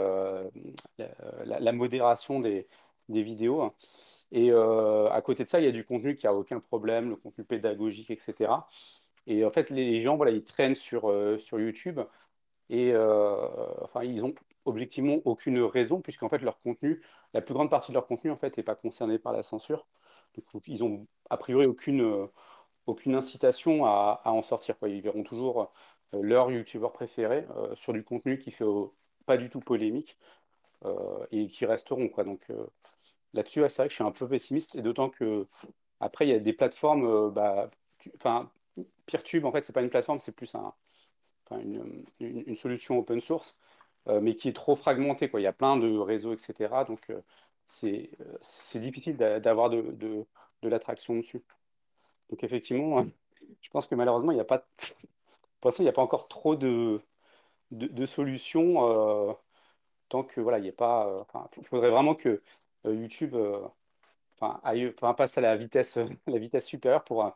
[1.44, 2.66] la, la modération des,
[3.08, 3.72] des vidéos.
[4.32, 7.10] Et euh, à côté de ça, il y a du contenu qui a aucun problème,
[7.10, 8.66] le contenu pédagogique, etc.
[9.26, 12.00] Et en fait, les gens, voilà, ils traînent sur, euh, sur YouTube
[12.70, 13.36] et euh,
[13.82, 17.02] enfin, ils ont objectivement aucune raison puisqu'en fait, leur contenu,
[17.34, 19.86] la plus grande partie de leur contenu, en fait, n'est pas concernée par la censure.
[20.36, 22.28] Donc, ils ont a priori aucune,
[22.86, 24.78] aucune incitation à, à en sortir.
[24.78, 24.88] Quoi.
[24.90, 25.72] Ils verront toujours
[26.12, 28.64] leur YouTuber préféré sur du contenu qui fait
[29.26, 30.18] pas du tout polémique
[31.32, 32.08] et qui resteront.
[32.08, 32.24] Quoi.
[32.24, 32.46] Donc,
[33.34, 35.46] Là-dessus, c'est vrai que je suis un peu pessimiste, et d'autant que
[36.00, 37.70] après, il y a des plateformes, euh, bah,
[39.06, 40.74] Peertube, en fait, c'est pas une plateforme, c'est plus un,
[41.50, 43.54] une, solution open source,
[44.08, 45.40] euh, mais qui est trop fragmentée, quoi.
[45.40, 46.84] Il y a plein de réseaux, etc.
[46.84, 47.20] Donc, euh,
[47.66, 50.26] c'est difficile d'avoir de,
[50.62, 51.42] l'attraction dessus.
[52.30, 53.04] Donc, effectivement,
[53.62, 54.66] je pense que malheureusement, il n'y a pas,
[55.60, 57.00] pour l'instant, il n'y a pas encore trop de
[58.06, 59.36] solutions
[60.08, 61.26] tant que voilà, il n'y a pas.
[61.56, 62.42] il faudrait vraiment que
[62.86, 63.66] euh, YouTube euh,
[64.38, 67.32] passe à la vitesse, la vitesse supérieure pour,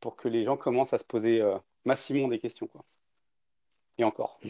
[0.00, 2.66] pour que les gens commencent à se poser euh, massivement des questions.
[2.66, 2.84] Quoi.
[3.98, 4.40] Et encore.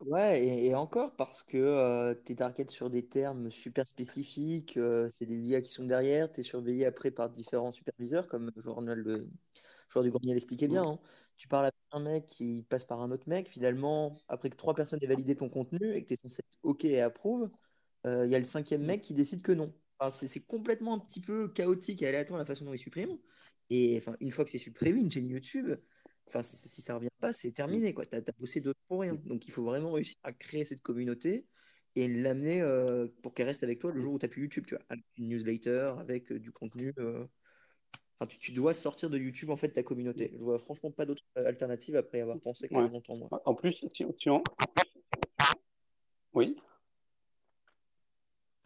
[0.00, 4.76] Ouais, et, encore parce que tu es sur des termes super spécifiques,
[5.08, 8.60] c'est des IA qui sont derrière, tu es surveillé après par différents superviseurs, comme le
[8.60, 9.28] journal, le
[9.92, 10.84] joueur du grenier l'expliquait bien.
[10.84, 10.98] Hein.
[11.36, 14.74] Tu parles avec un mec qui passe par un autre mec, finalement, après que trois
[14.74, 17.50] personnes aient validé ton contenu et que tu es censé être OK et approuve,
[18.04, 19.72] il euh, y a le cinquième mec qui décide que non.
[20.10, 23.18] c'est complètement un petit peu chaotique et aléatoire la façon dont il supprime.
[23.70, 25.74] Et enfin, une fois que c'est supprimé, une chaîne YouTube,
[26.28, 27.94] enfin, si ça revient pas, c'est terminé.
[27.94, 29.14] Tu as, as, bossé d'autres pour rien.
[29.24, 31.46] Donc il faut vraiment réussir à créer cette communauté
[31.94, 34.64] et l'amener euh, pour qu'elle reste avec toi le jour où tu n'as plus YouTube.
[34.66, 36.92] Tu vois, avec une newsletter, avec euh, du contenu.
[38.22, 40.30] Enfin, tu, dois sortir de YouTube en fait ta communauté.
[40.38, 43.28] Je vois franchement pas d'autre alternative après avoir pensé quand longtemps moi.
[43.44, 44.42] En plus, si, si on...
[46.34, 46.56] oui.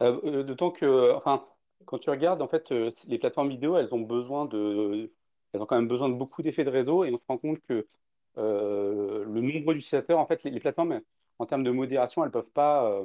[0.03, 1.47] Euh, d'autant que, enfin,
[1.85, 2.71] quand tu regardes, en fait,
[3.07, 5.11] les plateformes vidéo, elles ont besoin de,
[5.53, 7.59] elles ont quand même besoin de beaucoup d'effets de réseau et on se rend compte
[7.67, 7.87] que
[8.35, 11.01] le nombre d'utilisateurs, en fait, les, les, plateformes,
[11.39, 13.03] en termes de modération, elles ne peuvent pas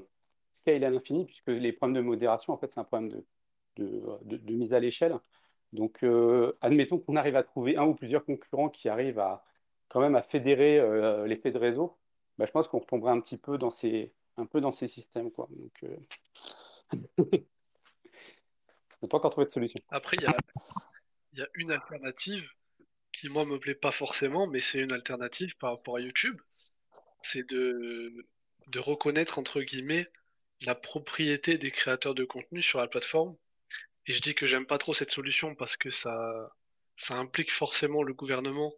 [0.53, 3.25] scale à l'infini, puisque les problèmes de modération, en fait, c'est un problème de,
[4.25, 5.19] de, mise à l'échelle.
[5.73, 9.45] Donc, euh, admettons qu'on arrive à trouver un ou plusieurs concurrents qui arrivent à
[9.89, 11.99] quand même à fédérer euh, l'effet de réseau.
[12.39, 15.31] Bah, je pense qu'on retomberait un petit peu dans ces, un peu dans ces systèmes.
[15.31, 15.49] Quoi.
[15.51, 15.97] Donc, euh...
[17.19, 17.25] on
[19.03, 19.79] n'a pas encore trouvé de solution.
[19.91, 20.23] Après, il
[21.39, 22.49] y a, une alternative
[23.13, 26.41] qui, moi, me plaît pas forcément, mais c'est une alternative par rapport à YouTube.
[27.23, 28.27] C'est de,
[28.69, 30.09] de reconnaître, entre guillemets,
[30.63, 33.37] la propriété des créateurs de contenu sur la plateforme.
[34.07, 36.53] Et je dis que j'aime pas trop cette solution parce que ça,
[36.97, 38.75] ça implique forcément le gouvernement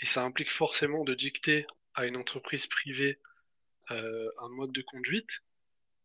[0.00, 3.18] et ça implique forcément de dicter à une entreprise privée
[3.90, 5.42] euh, un mode de conduite.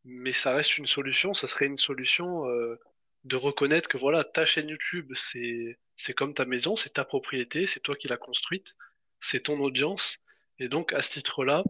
[0.03, 2.79] Mais ça reste une solution, ça serait une solution euh,
[3.23, 7.67] de reconnaître que voilà, ta chaîne YouTube, c'est, c'est comme ta maison, c'est ta propriété,
[7.67, 8.75] c'est toi qui l'as construite,
[9.19, 10.17] c'est ton audience.
[10.59, 11.63] Et donc, à ce titre-là,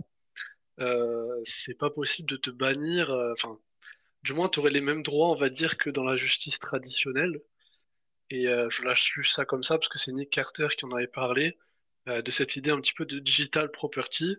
[0.79, 3.11] euh, c'est pas possible de te bannir.
[3.11, 3.59] Euh, enfin,
[4.23, 7.41] du moins, tu aurais les mêmes droits, on va dire, que dans la justice traditionnelle.
[8.29, 10.91] Et euh, je lâche juste ça comme ça parce que c'est Nick Carter qui en
[10.91, 11.57] avait parlé
[12.07, 14.35] de cette idée un petit peu de digital property,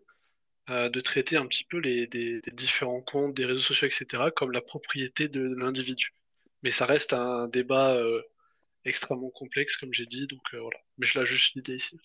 [0.68, 4.62] de traiter un petit peu les, des, différents comptes, des réseaux sociaux, etc., comme la
[4.62, 6.12] propriété de l'individu.
[6.64, 7.96] Mais ça reste un débat
[8.84, 10.78] extrêmement complexe, comme j'ai dit, donc voilà.
[10.98, 12.00] Mais je lâche juste l'idée ici.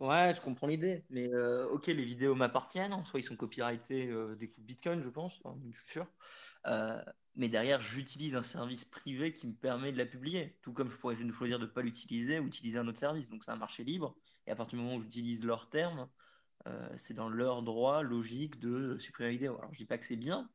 [0.00, 1.04] Ouais, je comprends l'idée.
[1.10, 2.92] Mais euh, ok, les vidéos m'appartiennent.
[2.92, 5.40] En soi, ils sont copyrightés euh, des coups de Bitcoin, je pense.
[5.72, 6.06] je suis sûr.
[6.66, 7.02] Euh,
[7.36, 10.58] mais derrière, j'utilise un service privé qui me permet de la publier.
[10.62, 13.30] Tout comme je pourrais choisir de ne pas l'utiliser ou utiliser un autre service.
[13.30, 14.16] Donc, c'est un marché libre.
[14.46, 16.08] Et à partir du moment où j'utilise leurs termes,
[16.96, 19.58] c'est dans leur droit logique de supprimer la vidéo.
[19.58, 20.50] Alors, je dis pas que c'est bien.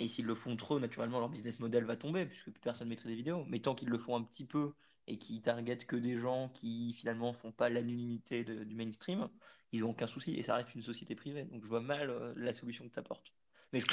[0.00, 3.08] Et s'ils le font trop, naturellement, leur business model va tomber puisque plus personne mettrait
[3.08, 3.44] des vidéos.
[3.46, 4.74] Mais tant qu'ils le font un petit peu
[5.10, 9.28] et qui targetent que des gens qui finalement font pas l'anonymité du mainstream,
[9.72, 11.44] ils n'ont aucun souci et ça reste une société privée.
[11.44, 13.32] Donc je vois mal euh, la solution que tu apportes.
[13.72, 13.86] Mais je,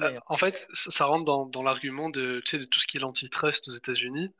[0.00, 3.72] euh, en fait, ça, rentre dans, l'argument de, de tout ce qui est l'antitrust aux
[3.72, 4.32] États-Unis,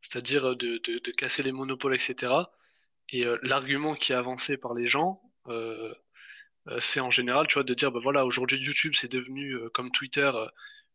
[0.00, 2.32] c'est-à-dire de, de, casser les monopoles, etc.
[3.10, 5.20] Et euh, l'argument qui est avancé par les gens,
[6.80, 10.30] c'est en général, tu vois, de dire, bah voilà, aujourd'hui YouTube c'est devenu comme Twitter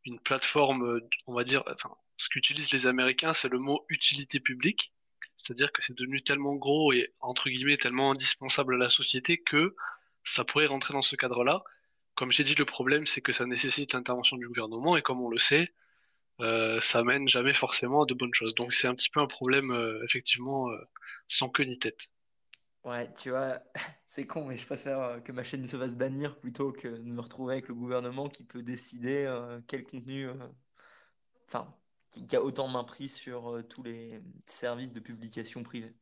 [0.03, 4.93] une plateforme, on va dire, enfin, ce qu'utilisent les Américains, c'est le mot utilité publique.
[5.35, 9.75] C'est-à-dire que c'est devenu tellement gros et, entre guillemets, tellement indispensable à la société que
[10.23, 11.63] ça pourrait rentrer dans ce cadre-là.
[12.15, 15.29] Comme j'ai dit, le problème, c'est que ça nécessite l'intervention du gouvernement et comme on
[15.29, 15.71] le sait,
[16.39, 18.55] euh, ça mène jamais forcément à de bonnes choses.
[18.55, 20.77] Donc c'est un petit peu un problème, euh, effectivement, euh,
[21.27, 22.09] sans queue ni tête.
[22.83, 23.59] Ouais, tu vois,
[24.05, 27.21] c'est con, mais je préfère que ma chaîne se fasse bannir plutôt que de me
[27.21, 29.29] retrouver avec le gouvernement qui peut décider
[29.67, 30.27] quel contenu.
[31.47, 31.73] Enfin,
[32.25, 35.95] qui, a autant main prise sur euh, tous les services de publication privés.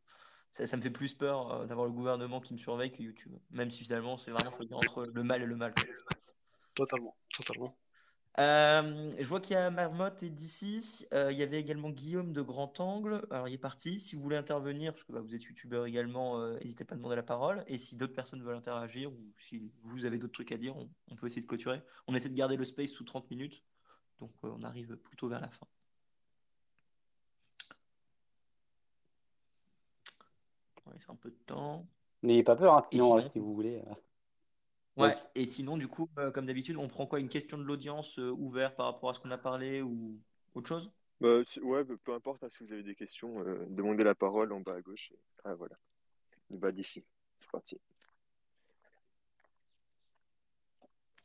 [0.52, 3.34] Ça, me fait plus peur euh, d'avoir le gouvernement qui me surveille que YouTube.
[3.52, 5.74] Même si finalement, c'est vraiment choisir entre le mal et le mal.
[6.76, 7.78] Totalement, totalement.
[8.38, 11.08] Euh, je vois qu'il y a Marmotte et d'ici.
[11.12, 13.26] il y avait également Guillaume de Grand Angle.
[13.32, 14.00] Alors, il est parti.
[14.00, 17.16] Si vous voulez intervenir, parce que bah, vous êtes youtubeur également, n'hésitez pas à demander
[17.16, 17.64] la parole.
[17.68, 20.90] Et si d'autres personnes veulent interagir ou si vous avez d'autres trucs à dire, on,
[21.10, 21.82] on, peut essayer de clôturer.
[22.08, 23.64] On essaie de garder le space sous 30 minutes.
[24.20, 25.68] Donc, on arrive plutôt vers la fin.
[30.98, 31.88] C'est un peu de temps.
[32.24, 33.84] N'ayez pas peur, hein, sinon, si vous voulez.
[33.88, 33.94] Euh.
[34.98, 37.20] Ouais, et sinon, du coup, euh, comme d'habitude, on prend quoi?
[37.20, 40.20] Une question de l'audience euh, ouverte par rapport à ce qu'on a parlé ou
[40.54, 40.92] autre chose?
[41.20, 44.76] Bah, Ouais, peu importe, hein, si vous avez des questions, demandez la parole en bas
[44.76, 45.12] à gauche.
[45.44, 45.76] Ah, voilà.
[46.50, 47.04] Le bas d'ici.
[47.38, 47.80] C'est parti.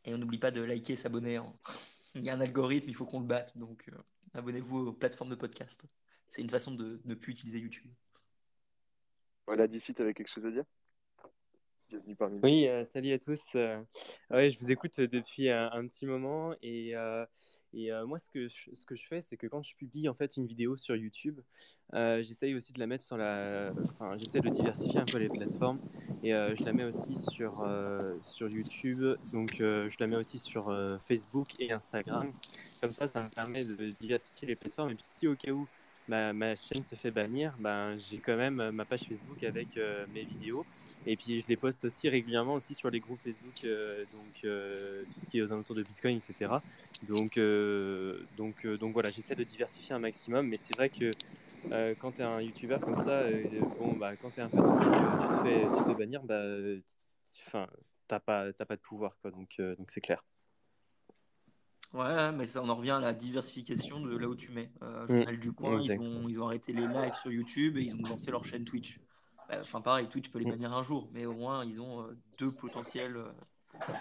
[0.05, 1.37] Et on n'oublie pas de liker et s'abonner.
[1.37, 1.53] Hein.
[2.15, 3.57] il y a un algorithme, il faut qu'on le batte.
[3.57, 3.89] Donc,
[4.35, 5.87] abonnez-vous aux plateformes de podcast.
[6.29, 7.91] C'est une façon de ne plus utiliser YouTube.
[9.51, 10.63] Voilà, d'ici, tu avais quelque chose à dire?
[11.89, 12.43] Bienvenue parmi nous.
[12.45, 13.43] Oui, euh, salut à tous.
[13.57, 13.83] Euh,
[14.31, 17.27] je vous écoute depuis un, petit moment et, euh,
[17.73, 20.15] et moi, ce que, je, ce que je fais, c'est que quand je publie en
[20.15, 21.41] fait une vidéo sur YouTube,
[21.93, 23.73] j'essaye aussi de la mettre sur la.
[23.87, 25.81] Enfin, j'essaie de diversifier un peu les plateformes
[26.23, 27.67] et je la mets aussi sur,
[28.23, 32.33] sur YouTube, donc je la mets aussi sur Facebook et Instagram.
[32.81, 35.67] Comme ça, ça me permet de diversifier les plateformes et puis si au cas où
[36.11, 40.07] ma, chaîne se fait bannir, ben, j'ai quand même euh, ma page Facebook avec euh,
[40.13, 40.67] mes vidéos.
[41.07, 45.21] Et puis je les poste aussi régulièrement aussi sur les groupes Facebook, euh, donc tout
[45.21, 46.53] ce qui est aux alentours de Bitcoin, etc.
[47.09, 47.39] Donc,
[48.37, 51.11] donc, donc voilà, j'essaie de diversifier un maximum, mais c'est vrai que
[52.01, 53.25] quand tu es un YouTuber comme ça,
[53.79, 56.43] bon, bah, quand tu es un petit, tu te fais, tu te fais bannir, bah,
[57.47, 57.67] enfin,
[58.09, 59.31] t'as pas, pas de pouvoir, quoi.
[59.31, 60.23] Donc, donc c'est clair.
[61.93, 64.71] Ouais, mais ça, on en revient à la diversification de là où tu mets.
[64.83, 67.97] Euh, Journal du coin, ils ont, ils ont arrêté les lives sur YouTube et ils
[67.97, 69.01] ont lancé leur chaîne Twitch.
[69.49, 72.53] Bah, enfin, pareil, Twitch peut les bannir un jour, mais au moins, ils ont deux
[72.53, 73.17] potentiels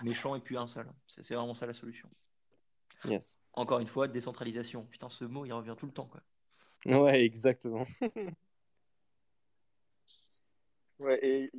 [0.03, 0.87] méchants et puis un seul.
[1.07, 2.09] C'est vraiment ça la solution.
[3.05, 3.37] Yes.
[3.53, 4.85] Encore une fois, décentralisation.
[4.85, 6.07] Putain, ce mot, il revient tout le temps.
[6.07, 6.21] Quoi.
[6.85, 7.85] Ouais, exactement.
[10.99, 11.51] ouais, et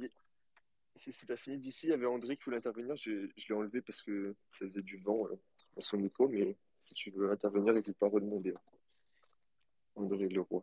[0.95, 2.97] si, si t'as fini d'ici, il y avait André qui voulait intervenir.
[2.97, 5.41] Je, je l'ai enlevé parce que ça faisait du vent euh,
[5.81, 8.55] son micro, mais si tu veux intervenir, n'hésite pas à redemander.
[9.95, 10.63] André Leroy.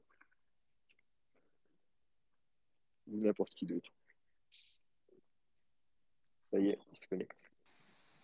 [3.08, 3.92] N'importe qui d'autre.
[6.46, 7.44] Ça y est, il se connecte.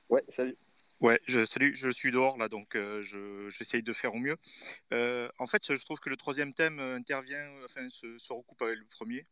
[0.10, 0.58] Ouais, salut.
[1.00, 3.02] Ouais, je, salut, je suis dehors là, donc euh,
[3.50, 4.38] j'essaye de faire au mieux.
[4.94, 8.86] Euh, en fait, je trouve que le troisième thème intervient, enfin, se recoupe avec le
[8.86, 9.26] premier.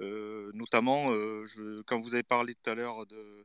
[0.00, 1.44] Euh, notamment, euh,
[1.86, 3.44] quand vous avez parlé tout à l'heure de,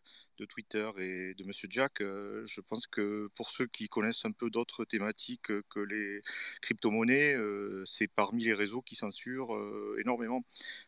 [0.50, 4.50] Twitter et de Monsieur Jack, euh, je pense que pour ceux qui connaissent un peu
[4.50, 6.22] d'autres thématiques que les
[6.62, 7.38] crypto-monnaies,
[7.86, 9.58] c'est parmi les réseaux qui censurent
[10.00, 10.44] énormément.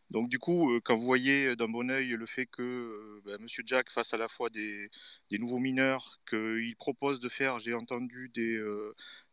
[0.10, 3.90] Donc du coup, quand vous voyez d'un bon oeil le fait que ben, Monsieur Jack
[3.90, 4.90] fasse à la fois des,
[5.32, 8.62] nouveaux mineurs, qu'il propose de faire, j'ai entendu, des,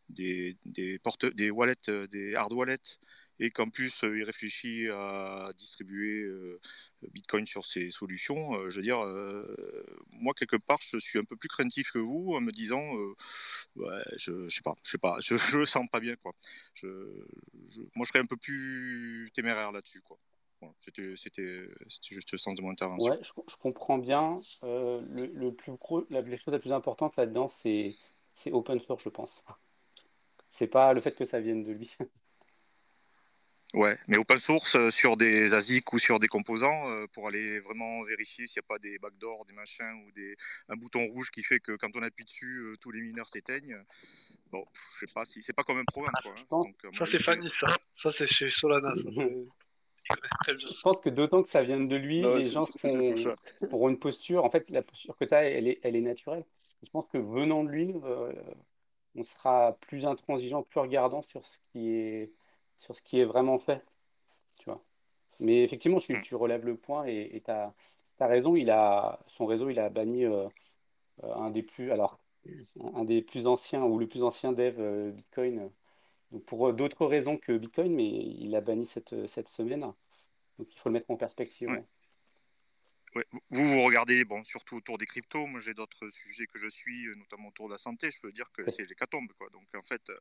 [0.09, 0.99] des, des,
[1.35, 2.97] des wallets, des hard wallets,
[3.39, 6.59] et qu'en plus euh, il réfléchit à distribuer euh,
[7.11, 8.99] Bitcoin sur ses solutions, euh, je veux dire,
[10.11, 12.83] moi quelque part je suis un peu plus craintif que vous en me disant,
[13.75, 16.33] ouais, je, je sais pas, je sais pas, je, je le sens pas bien quoi.
[16.83, 20.17] Moi je serais un peu plus téméraire là-dessus quoi.
[20.79, 21.13] C'était
[22.09, 23.11] juste le sens de mon intervention.
[23.11, 24.23] Ouais, je, comprends bien.
[24.61, 25.01] le,
[25.33, 27.97] le, plus gros, la, les choses la plus importante là-dedans, c'est
[28.51, 29.43] open source, je pense.
[30.47, 31.97] C'est pas le fait que ça vienne de lui.
[33.73, 37.59] Ouais, mais open source euh, sur des ASIC ou sur des composants euh, pour aller
[37.59, 40.35] vraiment vérifier s'il n'y a pas des backdoors, des machins ou des,
[40.69, 43.83] un bouton rouge qui fait que quand on appuie dessus, euh, tous les mineurs s'éteignent.
[44.51, 46.13] Bon, je sais pas si c'est pas comme un programme.
[46.47, 46.89] Quoi, hein.
[46.91, 47.65] ça, c'est Fanny, ça.
[47.95, 48.93] Ça, c'est chez Solana.
[48.93, 49.09] Ça,
[50.47, 52.67] Je pense que d'autant que ça vient de lui, les gens
[53.71, 54.43] auront une posture.
[54.43, 56.45] En fait, la posture que tu as, elle est, elle est naturelle.
[56.83, 57.95] Je pense que venant de lui,
[59.15, 62.31] on sera plus intransigeant, plus regardant sur ce qui est
[62.77, 63.83] sur ce qui est vraiment fait.
[64.59, 64.83] Tu vois.
[65.39, 67.73] Mais effectivement, tu, tu relèves le point et tu as,
[68.19, 68.55] raison.
[68.55, 70.47] Il a, son réseau, il a banni euh,
[71.23, 72.19] euh, un des plus, alors,
[72.93, 75.69] un des plus anciens ou le plus ancien dev euh, Bitcoin.
[76.31, 79.81] Donc pour d'autres raisons que Bitcoin, mais il a banni cette, cette semaine.
[80.59, 81.69] Donc il faut le mettre en perspective.
[83.49, 85.45] Vous, vous regardez, bon, surtout autour des cryptos.
[85.45, 88.11] Moi, j'ai d'autres sujets que je suis, euh, notamment autour de la santé.
[88.11, 89.49] Je peux dire que c'est l'hécatombe, quoi.
[89.51, 90.09] Donc, en fait.
[90.09, 90.17] Euh,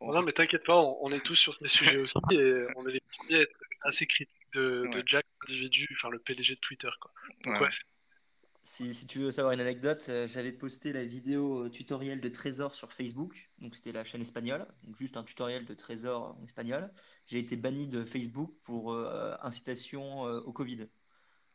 [0.00, 3.00] non, mais t'inquiète pas, on, est tous sur ces sujets aussi et on est les
[3.00, 7.10] premiers à être assez critiques de, Jack, l'individu, enfin le PDG de Twitter, quoi.
[7.44, 7.68] Donc, ouais.
[8.62, 12.74] si, si, tu veux savoir une anecdote, euh, j'avais posté la vidéo tutoriel de Trésor
[12.74, 13.50] sur Facebook.
[13.58, 14.66] Donc, c'était la chaîne espagnole.
[14.82, 16.90] Donc, juste un tutoriel de Trésor en espagnol.
[17.26, 18.94] J'ai été banni de Facebook pour
[19.42, 20.88] incitation au Covid.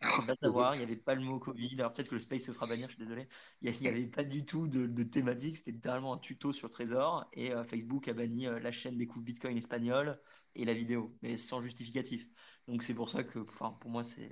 [0.27, 1.75] Va savoir, il n'y avait pas le mot Covid.
[1.79, 3.27] Alors peut-être que le space se fera bannir, je suis désolé.
[3.61, 5.57] Il n'y avait pas du tout de, thématique.
[5.57, 7.25] C'était littéralement un tuto sur Trésor.
[7.33, 10.19] Et euh, Facebook a banni euh, la chaîne des coups Bitcoin espagnol
[10.55, 12.25] et la vidéo, mais sans justificatif.
[12.67, 14.31] Donc c'est pour ça que, enfin, pour moi, c'est.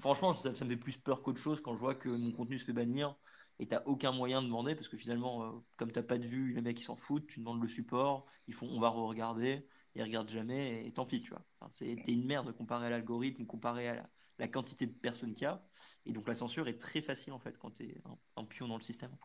[0.00, 2.64] Franchement, ça, me fait plus peur qu'autre chose quand je vois que mon contenu se
[2.64, 3.14] fait bannir
[3.58, 6.54] et t'as aucun moyen de demander parce que finalement, euh, comme t'as pas de vue,
[6.54, 10.02] les mecs ils s'en foutent, tu demandes le support, ils font on va re-regarder, ils
[10.02, 11.44] regardent jamais et tant pis, tu vois.
[11.60, 15.42] Enfin, T'es une merde comparé à l'algorithme, comparé à la, la quantité de personnes qu'il
[15.42, 15.62] y a.
[16.06, 18.02] Et donc la censure est très facile en fait quand tu es
[18.36, 19.16] un, pion dans le système.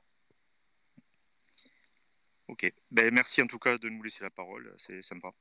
[2.48, 5.34] Ok, ben, merci en tout cas de nous laisser la parole, c'est sympa.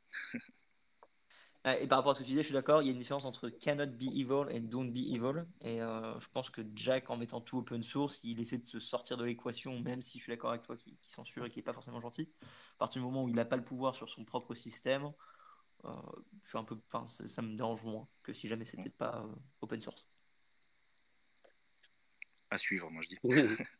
[1.64, 2.92] Ah, et par rapport à ce que tu disais, je suis d'accord, il y a
[2.92, 5.44] une différence entre cannot be evil et don't be evil.
[5.62, 8.78] Et euh, je pense que Jack, en mettant tout open source, il essaie de se
[8.78, 11.64] sortir de l'équation, même si je suis d'accord avec toi, qui, censure et qui n'est
[11.64, 12.32] pas forcément gentil.
[12.76, 15.10] À partir du moment où il n'a pas le pouvoir sur son propre système, euh,
[15.84, 19.34] je suis un peu, enfin, ça, me dérange moins que si jamais c'était pas euh,
[19.60, 20.06] open source.
[22.50, 23.18] À suivre, moi je dis.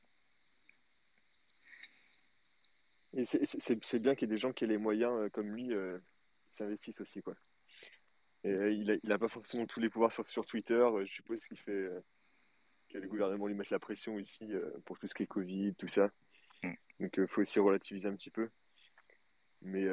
[3.15, 5.71] Et c'est bien qu'il y ait des gens qui aient les moyens euh, comme lui
[6.51, 7.35] s'investissent aussi quoi.
[8.43, 10.89] Et, il n'a a pas forcément tous les pouvoirs sur, sur Twitter.
[11.05, 11.91] je suppose qu'il fait
[12.89, 14.51] que le gouvernement lui mette la pression ici
[14.87, 16.11] pour tout ce qui est Covid, tout ça.
[16.63, 16.73] Mm.
[17.01, 18.49] Donc il faut aussi relativiser un petit peu.
[19.61, 19.87] Mais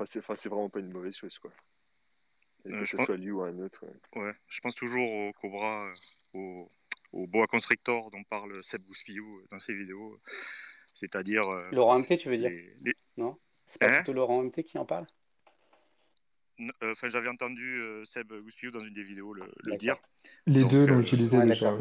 [0.00, 1.52] Enfin, c'est vraiment pas une mauvaise chose, quoi.
[2.66, 3.84] Euh, que ce soit lui ou un autre.
[4.16, 4.32] Ouais.
[4.48, 5.94] je pense toujours au Cobra, euh,
[6.34, 6.70] au,
[7.12, 10.20] au Boa Constrictor dont parle Seb Gouspiou euh, dans ses vidéos.
[10.92, 11.48] C'est-à-dire.
[11.72, 12.50] Laurent MT, tu veux dire
[13.16, 15.06] Non C'est pas hein plutôt Laurent MT qui en parle
[16.82, 19.96] enfin, j'avais entendu Seb Gouspiou dans une des vidéos le, dire.
[20.46, 21.78] Les deux l'ont utilisé déjà.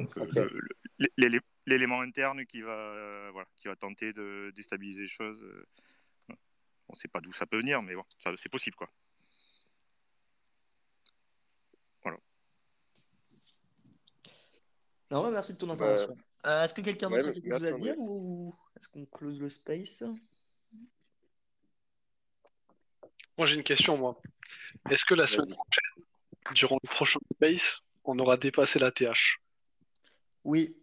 [1.65, 5.43] L'élément interne qui va, voilà, qui va tenter de déstabiliser les choses.
[6.89, 8.03] On ne sait pas d'où ça peut venir, mais bon,
[8.37, 8.89] c'est possible, quoi.
[15.09, 16.17] Non, merci de ton intervention.
[16.45, 19.49] Euh, est-ce que quelqu'un d'autre a quelque chose à dire ou est-ce qu'on close le
[19.49, 20.03] space?
[23.37, 24.19] Moi j'ai une question moi.
[24.89, 26.05] Est-ce que la semaine prochaine,
[26.53, 29.39] durant le prochain space, on aura dépassé la TH
[30.43, 30.75] Oui.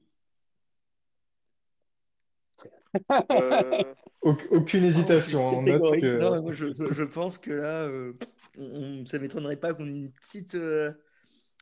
[3.31, 3.83] Euh,
[4.51, 5.61] aucune hésitation.
[5.61, 8.13] Hein, je, pense que là, euh,
[9.05, 10.57] ça m'étonnerait pas qu'on ait une petite.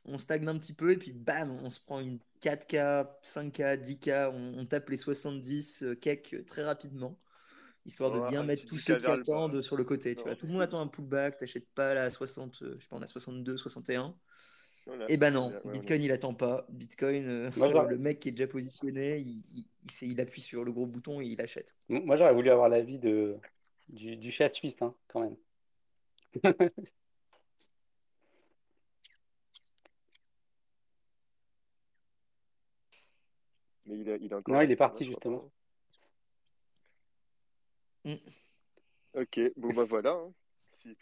[0.04, 4.30] on stagne un petit peu et puis bam, on se prend une 4K, 5K, 10K,
[4.58, 7.16] on, tape les 70 euh, cakes très rapidement,
[7.86, 10.16] histoire de bien mettre tous ceux qui attendent sur le côté.
[10.16, 10.34] Tu vois.
[10.34, 13.02] Tout le monde attend un pullback, t'achètes pas la 60, euh, je sais pas, on
[13.02, 14.14] a 62, 61.
[15.08, 16.66] Et ben non, Bitcoin il attend pas.
[16.68, 17.50] Bitcoin, euh,
[17.88, 21.26] le mec qui est déjà positionné, il, fait, il appuie sur le gros bouton et
[21.26, 21.76] il achète.
[21.88, 23.36] Moi j'aurais voulu avoir l'avis de,
[23.88, 25.36] du, du chat suisse hein, quand même.
[33.86, 35.50] Mais il, il Non, il est parti justement.
[38.04, 38.14] Mm.
[39.14, 40.12] Ok, bon bah voilà.
[40.12, 40.32] Hein.
[40.72, 40.96] Si,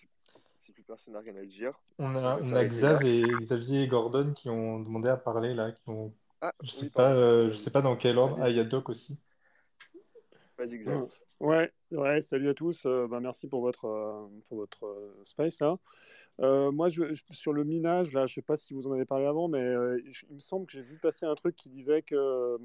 [0.71, 1.79] plus personne n'a rien à dire.
[1.99, 5.73] On a, on a Xavier, et, Xavier et Gordon qui ont demandé à parler là.
[5.73, 6.13] Qui ont...
[6.41, 8.39] Ah, je sais pas, euh, sais pas dans quel ordre.
[8.41, 9.19] Ah, il y a Doc aussi.
[10.59, 11.07] Vas-y Xavier.
[11.41, 12.85] Ouais, ouais, salut à tous.
[12.87, 15.77] Euh, bah, merci pour votre, euh, pour votre space là.
[16.39, 19.49] moi, je, sur le minage, là, je sais pas si vous en avez parlé avant,
[19.49, 19.75] mais
[20.29, 22.59] il me semble que j'ai vu passer un truc qui disait que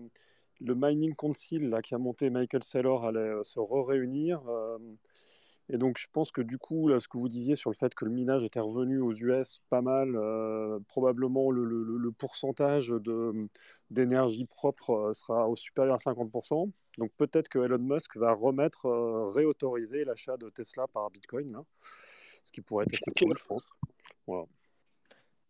[0.61, 4.41] le Mining Council là, qui a monté Michael Saylor allait se re-réunir.
[5.69, 8.05] Et donc, je pense que du coup, ce que vous disiez sur le fait que
[8.05, 12.93] le minage était revenu aux US pas mal, euh, probablement le, pourcentage
[13.89, 16.71] d'énergie propre euh, sera au supérieur à 50%.
[16.99, 21.57] Donc, peut-être que Elon Musk va remettre, euh, réautoriser l'achat de Tesla par Bitcoin,
[22.43, 23.71] ce qui pourrait être assez cool, je pense.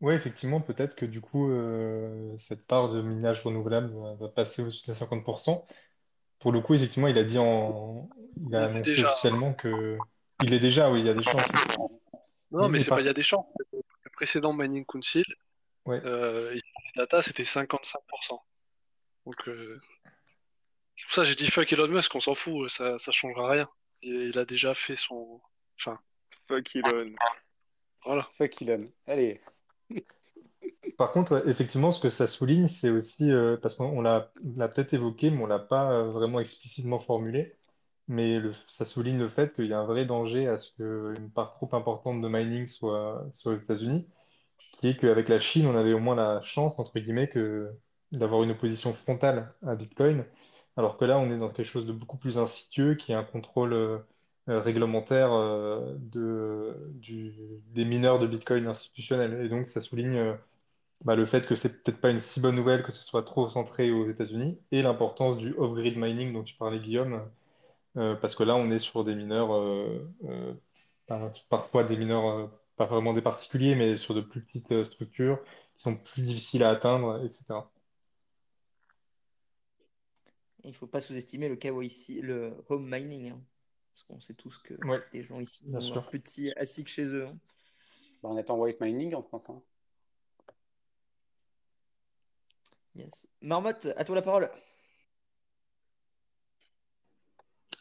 [0.01, 1.49] Oui, effectivement, peut-être que du coup,
[2.37, 5.65] cette part de minage renouvelable va, passer au-dessus de 50%
[6.45, 9.97] pour le coup, effectivement, il a dit en, il a annoncé officiellement que
[10.43, 11.43] il est déjà, oui, il y a des chances.
[12.51, 13.47] Non, mais c'est pas il y a des chances.
[13.73, 15.25] Le précédent Mining Council,
[15.87, 15.99] ouais.
[16.05, 16.55] euh,
[16.95, 17.79] data c'était 55%.
[19.25, 19.81] Donc euh,
[20.95, 23.49] c'est pour ça que j'ai dit fuck Elon Musk, on s'en fout, ça ça changera
[23.49, 23.67] rien.
[24.03, 25.41] Il, a déjà fait son,
[25.79, 25.99] enfin.
[26.47, 27.15] Fuck Elon.
[28.05, 28.29] Voilà.
[28.33, 28.85] Fuck Elon.
[29.07, 29.41] Allez.
[30.97, 35.29] Par contre, effectivement, ce que ça souligne, c'est aussi, euh, parce qu'on l'a peut-être évoqué,
[35.29, 37.57] mais on l'a pas euh, vraiment explicitement formulé,
[38.07, 41.53] mais ça souligne le fait qu'il y a un vrai danger à ce qu'une part
[41.55, 44.07] trop importante de mining soit, aux États-Unis,
[44.79, 47.31] qui est qu'avec la Chine, on avait au moins la chance, entre guillemets,
[48.11, 50.25] d'avoir une opposition frontale à Bitcoin,
[50.77, 53.23] alors que là, on est dans quelque chose de beaucoup plus insidieux, qui est un
[53.23, 53.99] contrôle euh,
[54.47, 55.31] réglementaire
[55.97, 56.93] de,
[57.73, 59.45] des mineurs de Bitcoin institutionnels.
[59.45, 60.37] Et donc, ça souligne
[61.03, 63.49] bah, le fait que c'est peut-être pas une si bonne nouvelle que ce soit trop
[63.49, 67.21] centré aux États-Unis et l'importance du off-grid mining dont tu parlais, Guillaume,
[67.97, 70.53] euh, parce que là, on est sur des mineurs, euh, euh,
[71.49, 75.41] parfois des mineurs, pas vraiment des particuliers, mais sur de plus petites structures
[75.75, 77.45] qui sont plus difficiles à atteindre, etc.
[80.63, 83.41] Il ne faut pas sous-estimer le ici, le home mining, hein,
[83.93, 84.73] parce qu'on sait tous que
[85.13, 87.27] les gens ici ont un petit ASIC chez eux.
[87.27, 87.37] Hein.
[88.23, 89.43] Bah, on est en white mining en France.
[89.49, 89.61] Hein.
[93.41, 94.49] Marmotte, à toi la parole.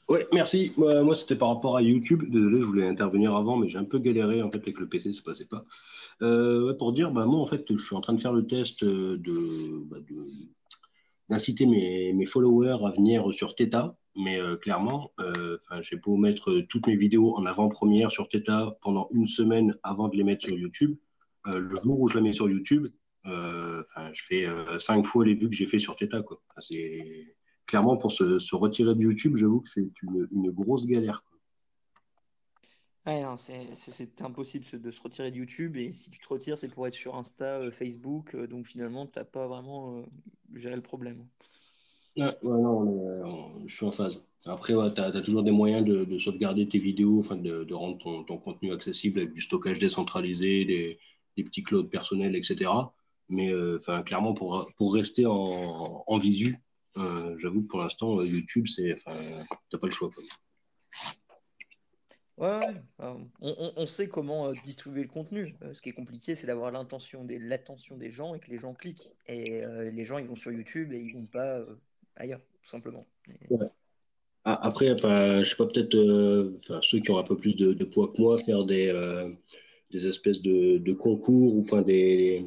[0.08, 0.72] Oui, merci.
[0.76, 2.24] Moi, c'était par rapport à YouTube.
[2.28, 5.12] Désolé, je voulais intervenir avant, mais j'ai un peu galéré en fait avec le PC,
[5.12, 5.64] ça passait pas.
[6.20, 8.84] Euh, pour dire, bah, moi, en fait, je suis en train de faire le test
[8.84, 9.96] de, bah,
[11.30, 16.86] d'inciter mes, followers à venir sur Theta, mais euh, clairement, euh, j'ai beau mettre toutes
[16.86, 20.96] mes vidéos en avant-première sur Theta pendant une semaine avant de les mettre sur YouTube.
[21.46, 22.84] le jour où je la mets sur YouTube,
[23.26, 26.22] euh, je fais euh, cinq fois les vues que j'ai fait sur Teta.
[26.22, 26.40] Quoi.
[26.58, 27.34] c'est
[27.66, 31.24] clairement pour se, retirer de YouTube, j'avoue que c'est une, grosse galère.
[33.36, 36.94] c'est impossible de se retirer de YouTube et si tu te retires, c'est pour être
[36.94, 40.04] sur Insta, euh, Facebook, donc finalement, tu n'as pas vraiment
[40.54, 41.26] géré le problème.
[42.16, 44.24] Ouais, non, je suis en phase.
[44.46, 48.72] Après, tu as, toujours des moyens de, sauvegarder tes vidéos, enfin, de, rendre ton, contenu
[48.72, 50.98] accessible avec du stockage décentralisé, des,
[51.36, 52.70] des petits clouds personnels, etc.
[53.28, 56.58] Mais euh, enfin, clairement, pour, pour rester en, en visu,
[56.96, 58.96] euh, j'avoue que pour l'instant, euh, YouTube, c'est,
[59.70, 60.10] t'as pas le choix.
[62.36, 62.66] Ouais,
[63.40, 65.54] on, sait comment distribuer le contenu.
[65.72, 68.74] ce qui est compliqué, c'est d'avoir l'intention des, l'attention des gens et que les gens
[68.74, 69.12] cliquent.
[69.28, 69.62] Et
[69.92, 71.60] les gens, ils vont sur YouTube et ils vont pas
[72.16, 73.06] ailleurs, tout simplement.
[74.44, 78.12] Ah, après, enfin, je sais pas, peut-être ceux qui ont un peu plus de, poids
[78.12, 78.92] que moi, faire des,
[79.92, 82.44] des espèces de, de, concours ou enfin des,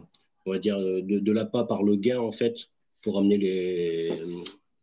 [0.47, 2.69] on va dire, de, de l'appât par le gain, en fait,
[3.03, 4.09] pour amener les,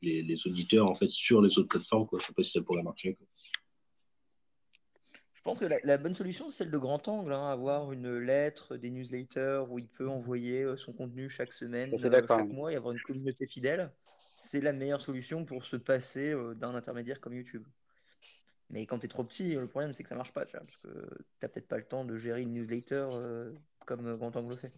[0.03, 2.07] les, auditeurs, en fait, sur les autres plateformes.
[2.07, 2.19] Quoi.
[2.21, 3.17] Je sais pas si ça pourrait marcher.
[5.33, 8.77] Je pense que la, bonne solution, c'est celle de grand angle, hein, avoir une lettre,
[8.77, 12.77] des newsletters où il peut envoyer euh, son contenu chaque semaine, euh, chaque mois et
[12.77, 13.93] avoir une communauté fidèle.
[14.33, 17.67] C'est la meilleure solution pour se passer euh, d'un intermédiaire comme YouTube.
[18.71, 20.89] Mais quand tu es trop petit, le problème c'est que ça marche pas, parce que
[20.89, 23.07] tu n'as peut-être pas le temps de gérer une newsletter
[23.85, 24.73] comme Grand Angle le fait.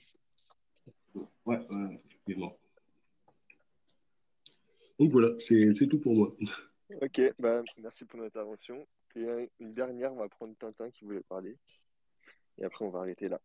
[1.45, 1.59] Ouais,
[2.07, 2.53] effectivement.
[4.99, 6.37] Donc voilà, c'est tout pour moi.
[7.03, 8.87] Ok, bah, merci pour l'intervention.
[9.17, 11.59] Et une dernière, on va prendre Tintin qui voulait parler.
[12.59, 13.41] Et après, on va arrêter là.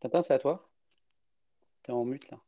[0.00, 0.70] Tintin, c'est à toi
[1.82, 2.40] T'es en mute là.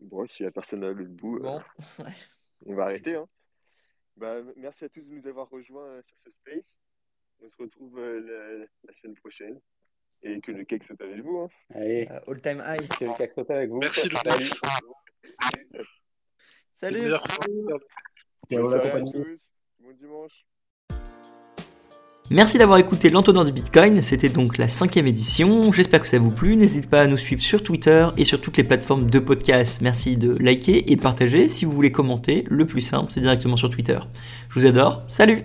[0.00, 1.60] Bon, si la personne a le bout, bon.
[2.66, 3.16] on va arrêter.
[3.16, 3.26] Hein.
[4.20, 6.78] Bah, merci à tous de nous avoir rejoints euh, sur ce space.
[7.40, 9.58] On se retrouve euh, la, semaine prochaine.
[10.22, 11.38] Et que le cake saute avec vous.
[11.38, 11.48] Hein.
[11.70, 12.06] Allez.
[12.10, 12.86] Euh, all time high.
[12.98, 13.78] Que le cake saute avec vous.
[13.78, 14.44] Merci, Salut.
[16.74, 17.10] Salut.
[17.18, 17.72] Salut.
[18.52, 19.54] à tous.
[19.78, 20.44] Bon dimanche.
[22.32, 26.30] Merci d'avoir écouté l'entonnoir du Bitcoin, c'était donc la cinquième édition, j'espère que ça vous
[26.30, 29.80] plu, n'hésitez pas à nous suivre sur Twitter et sur toutes les plateformes de podcast,
[29.82, 33.68] merci de liker et partager, si vous voulez commenter, le plus simple c'est directement sur
[33.68, 33.98] Twitter.
[34.48, 35.42] Je vous adore, salut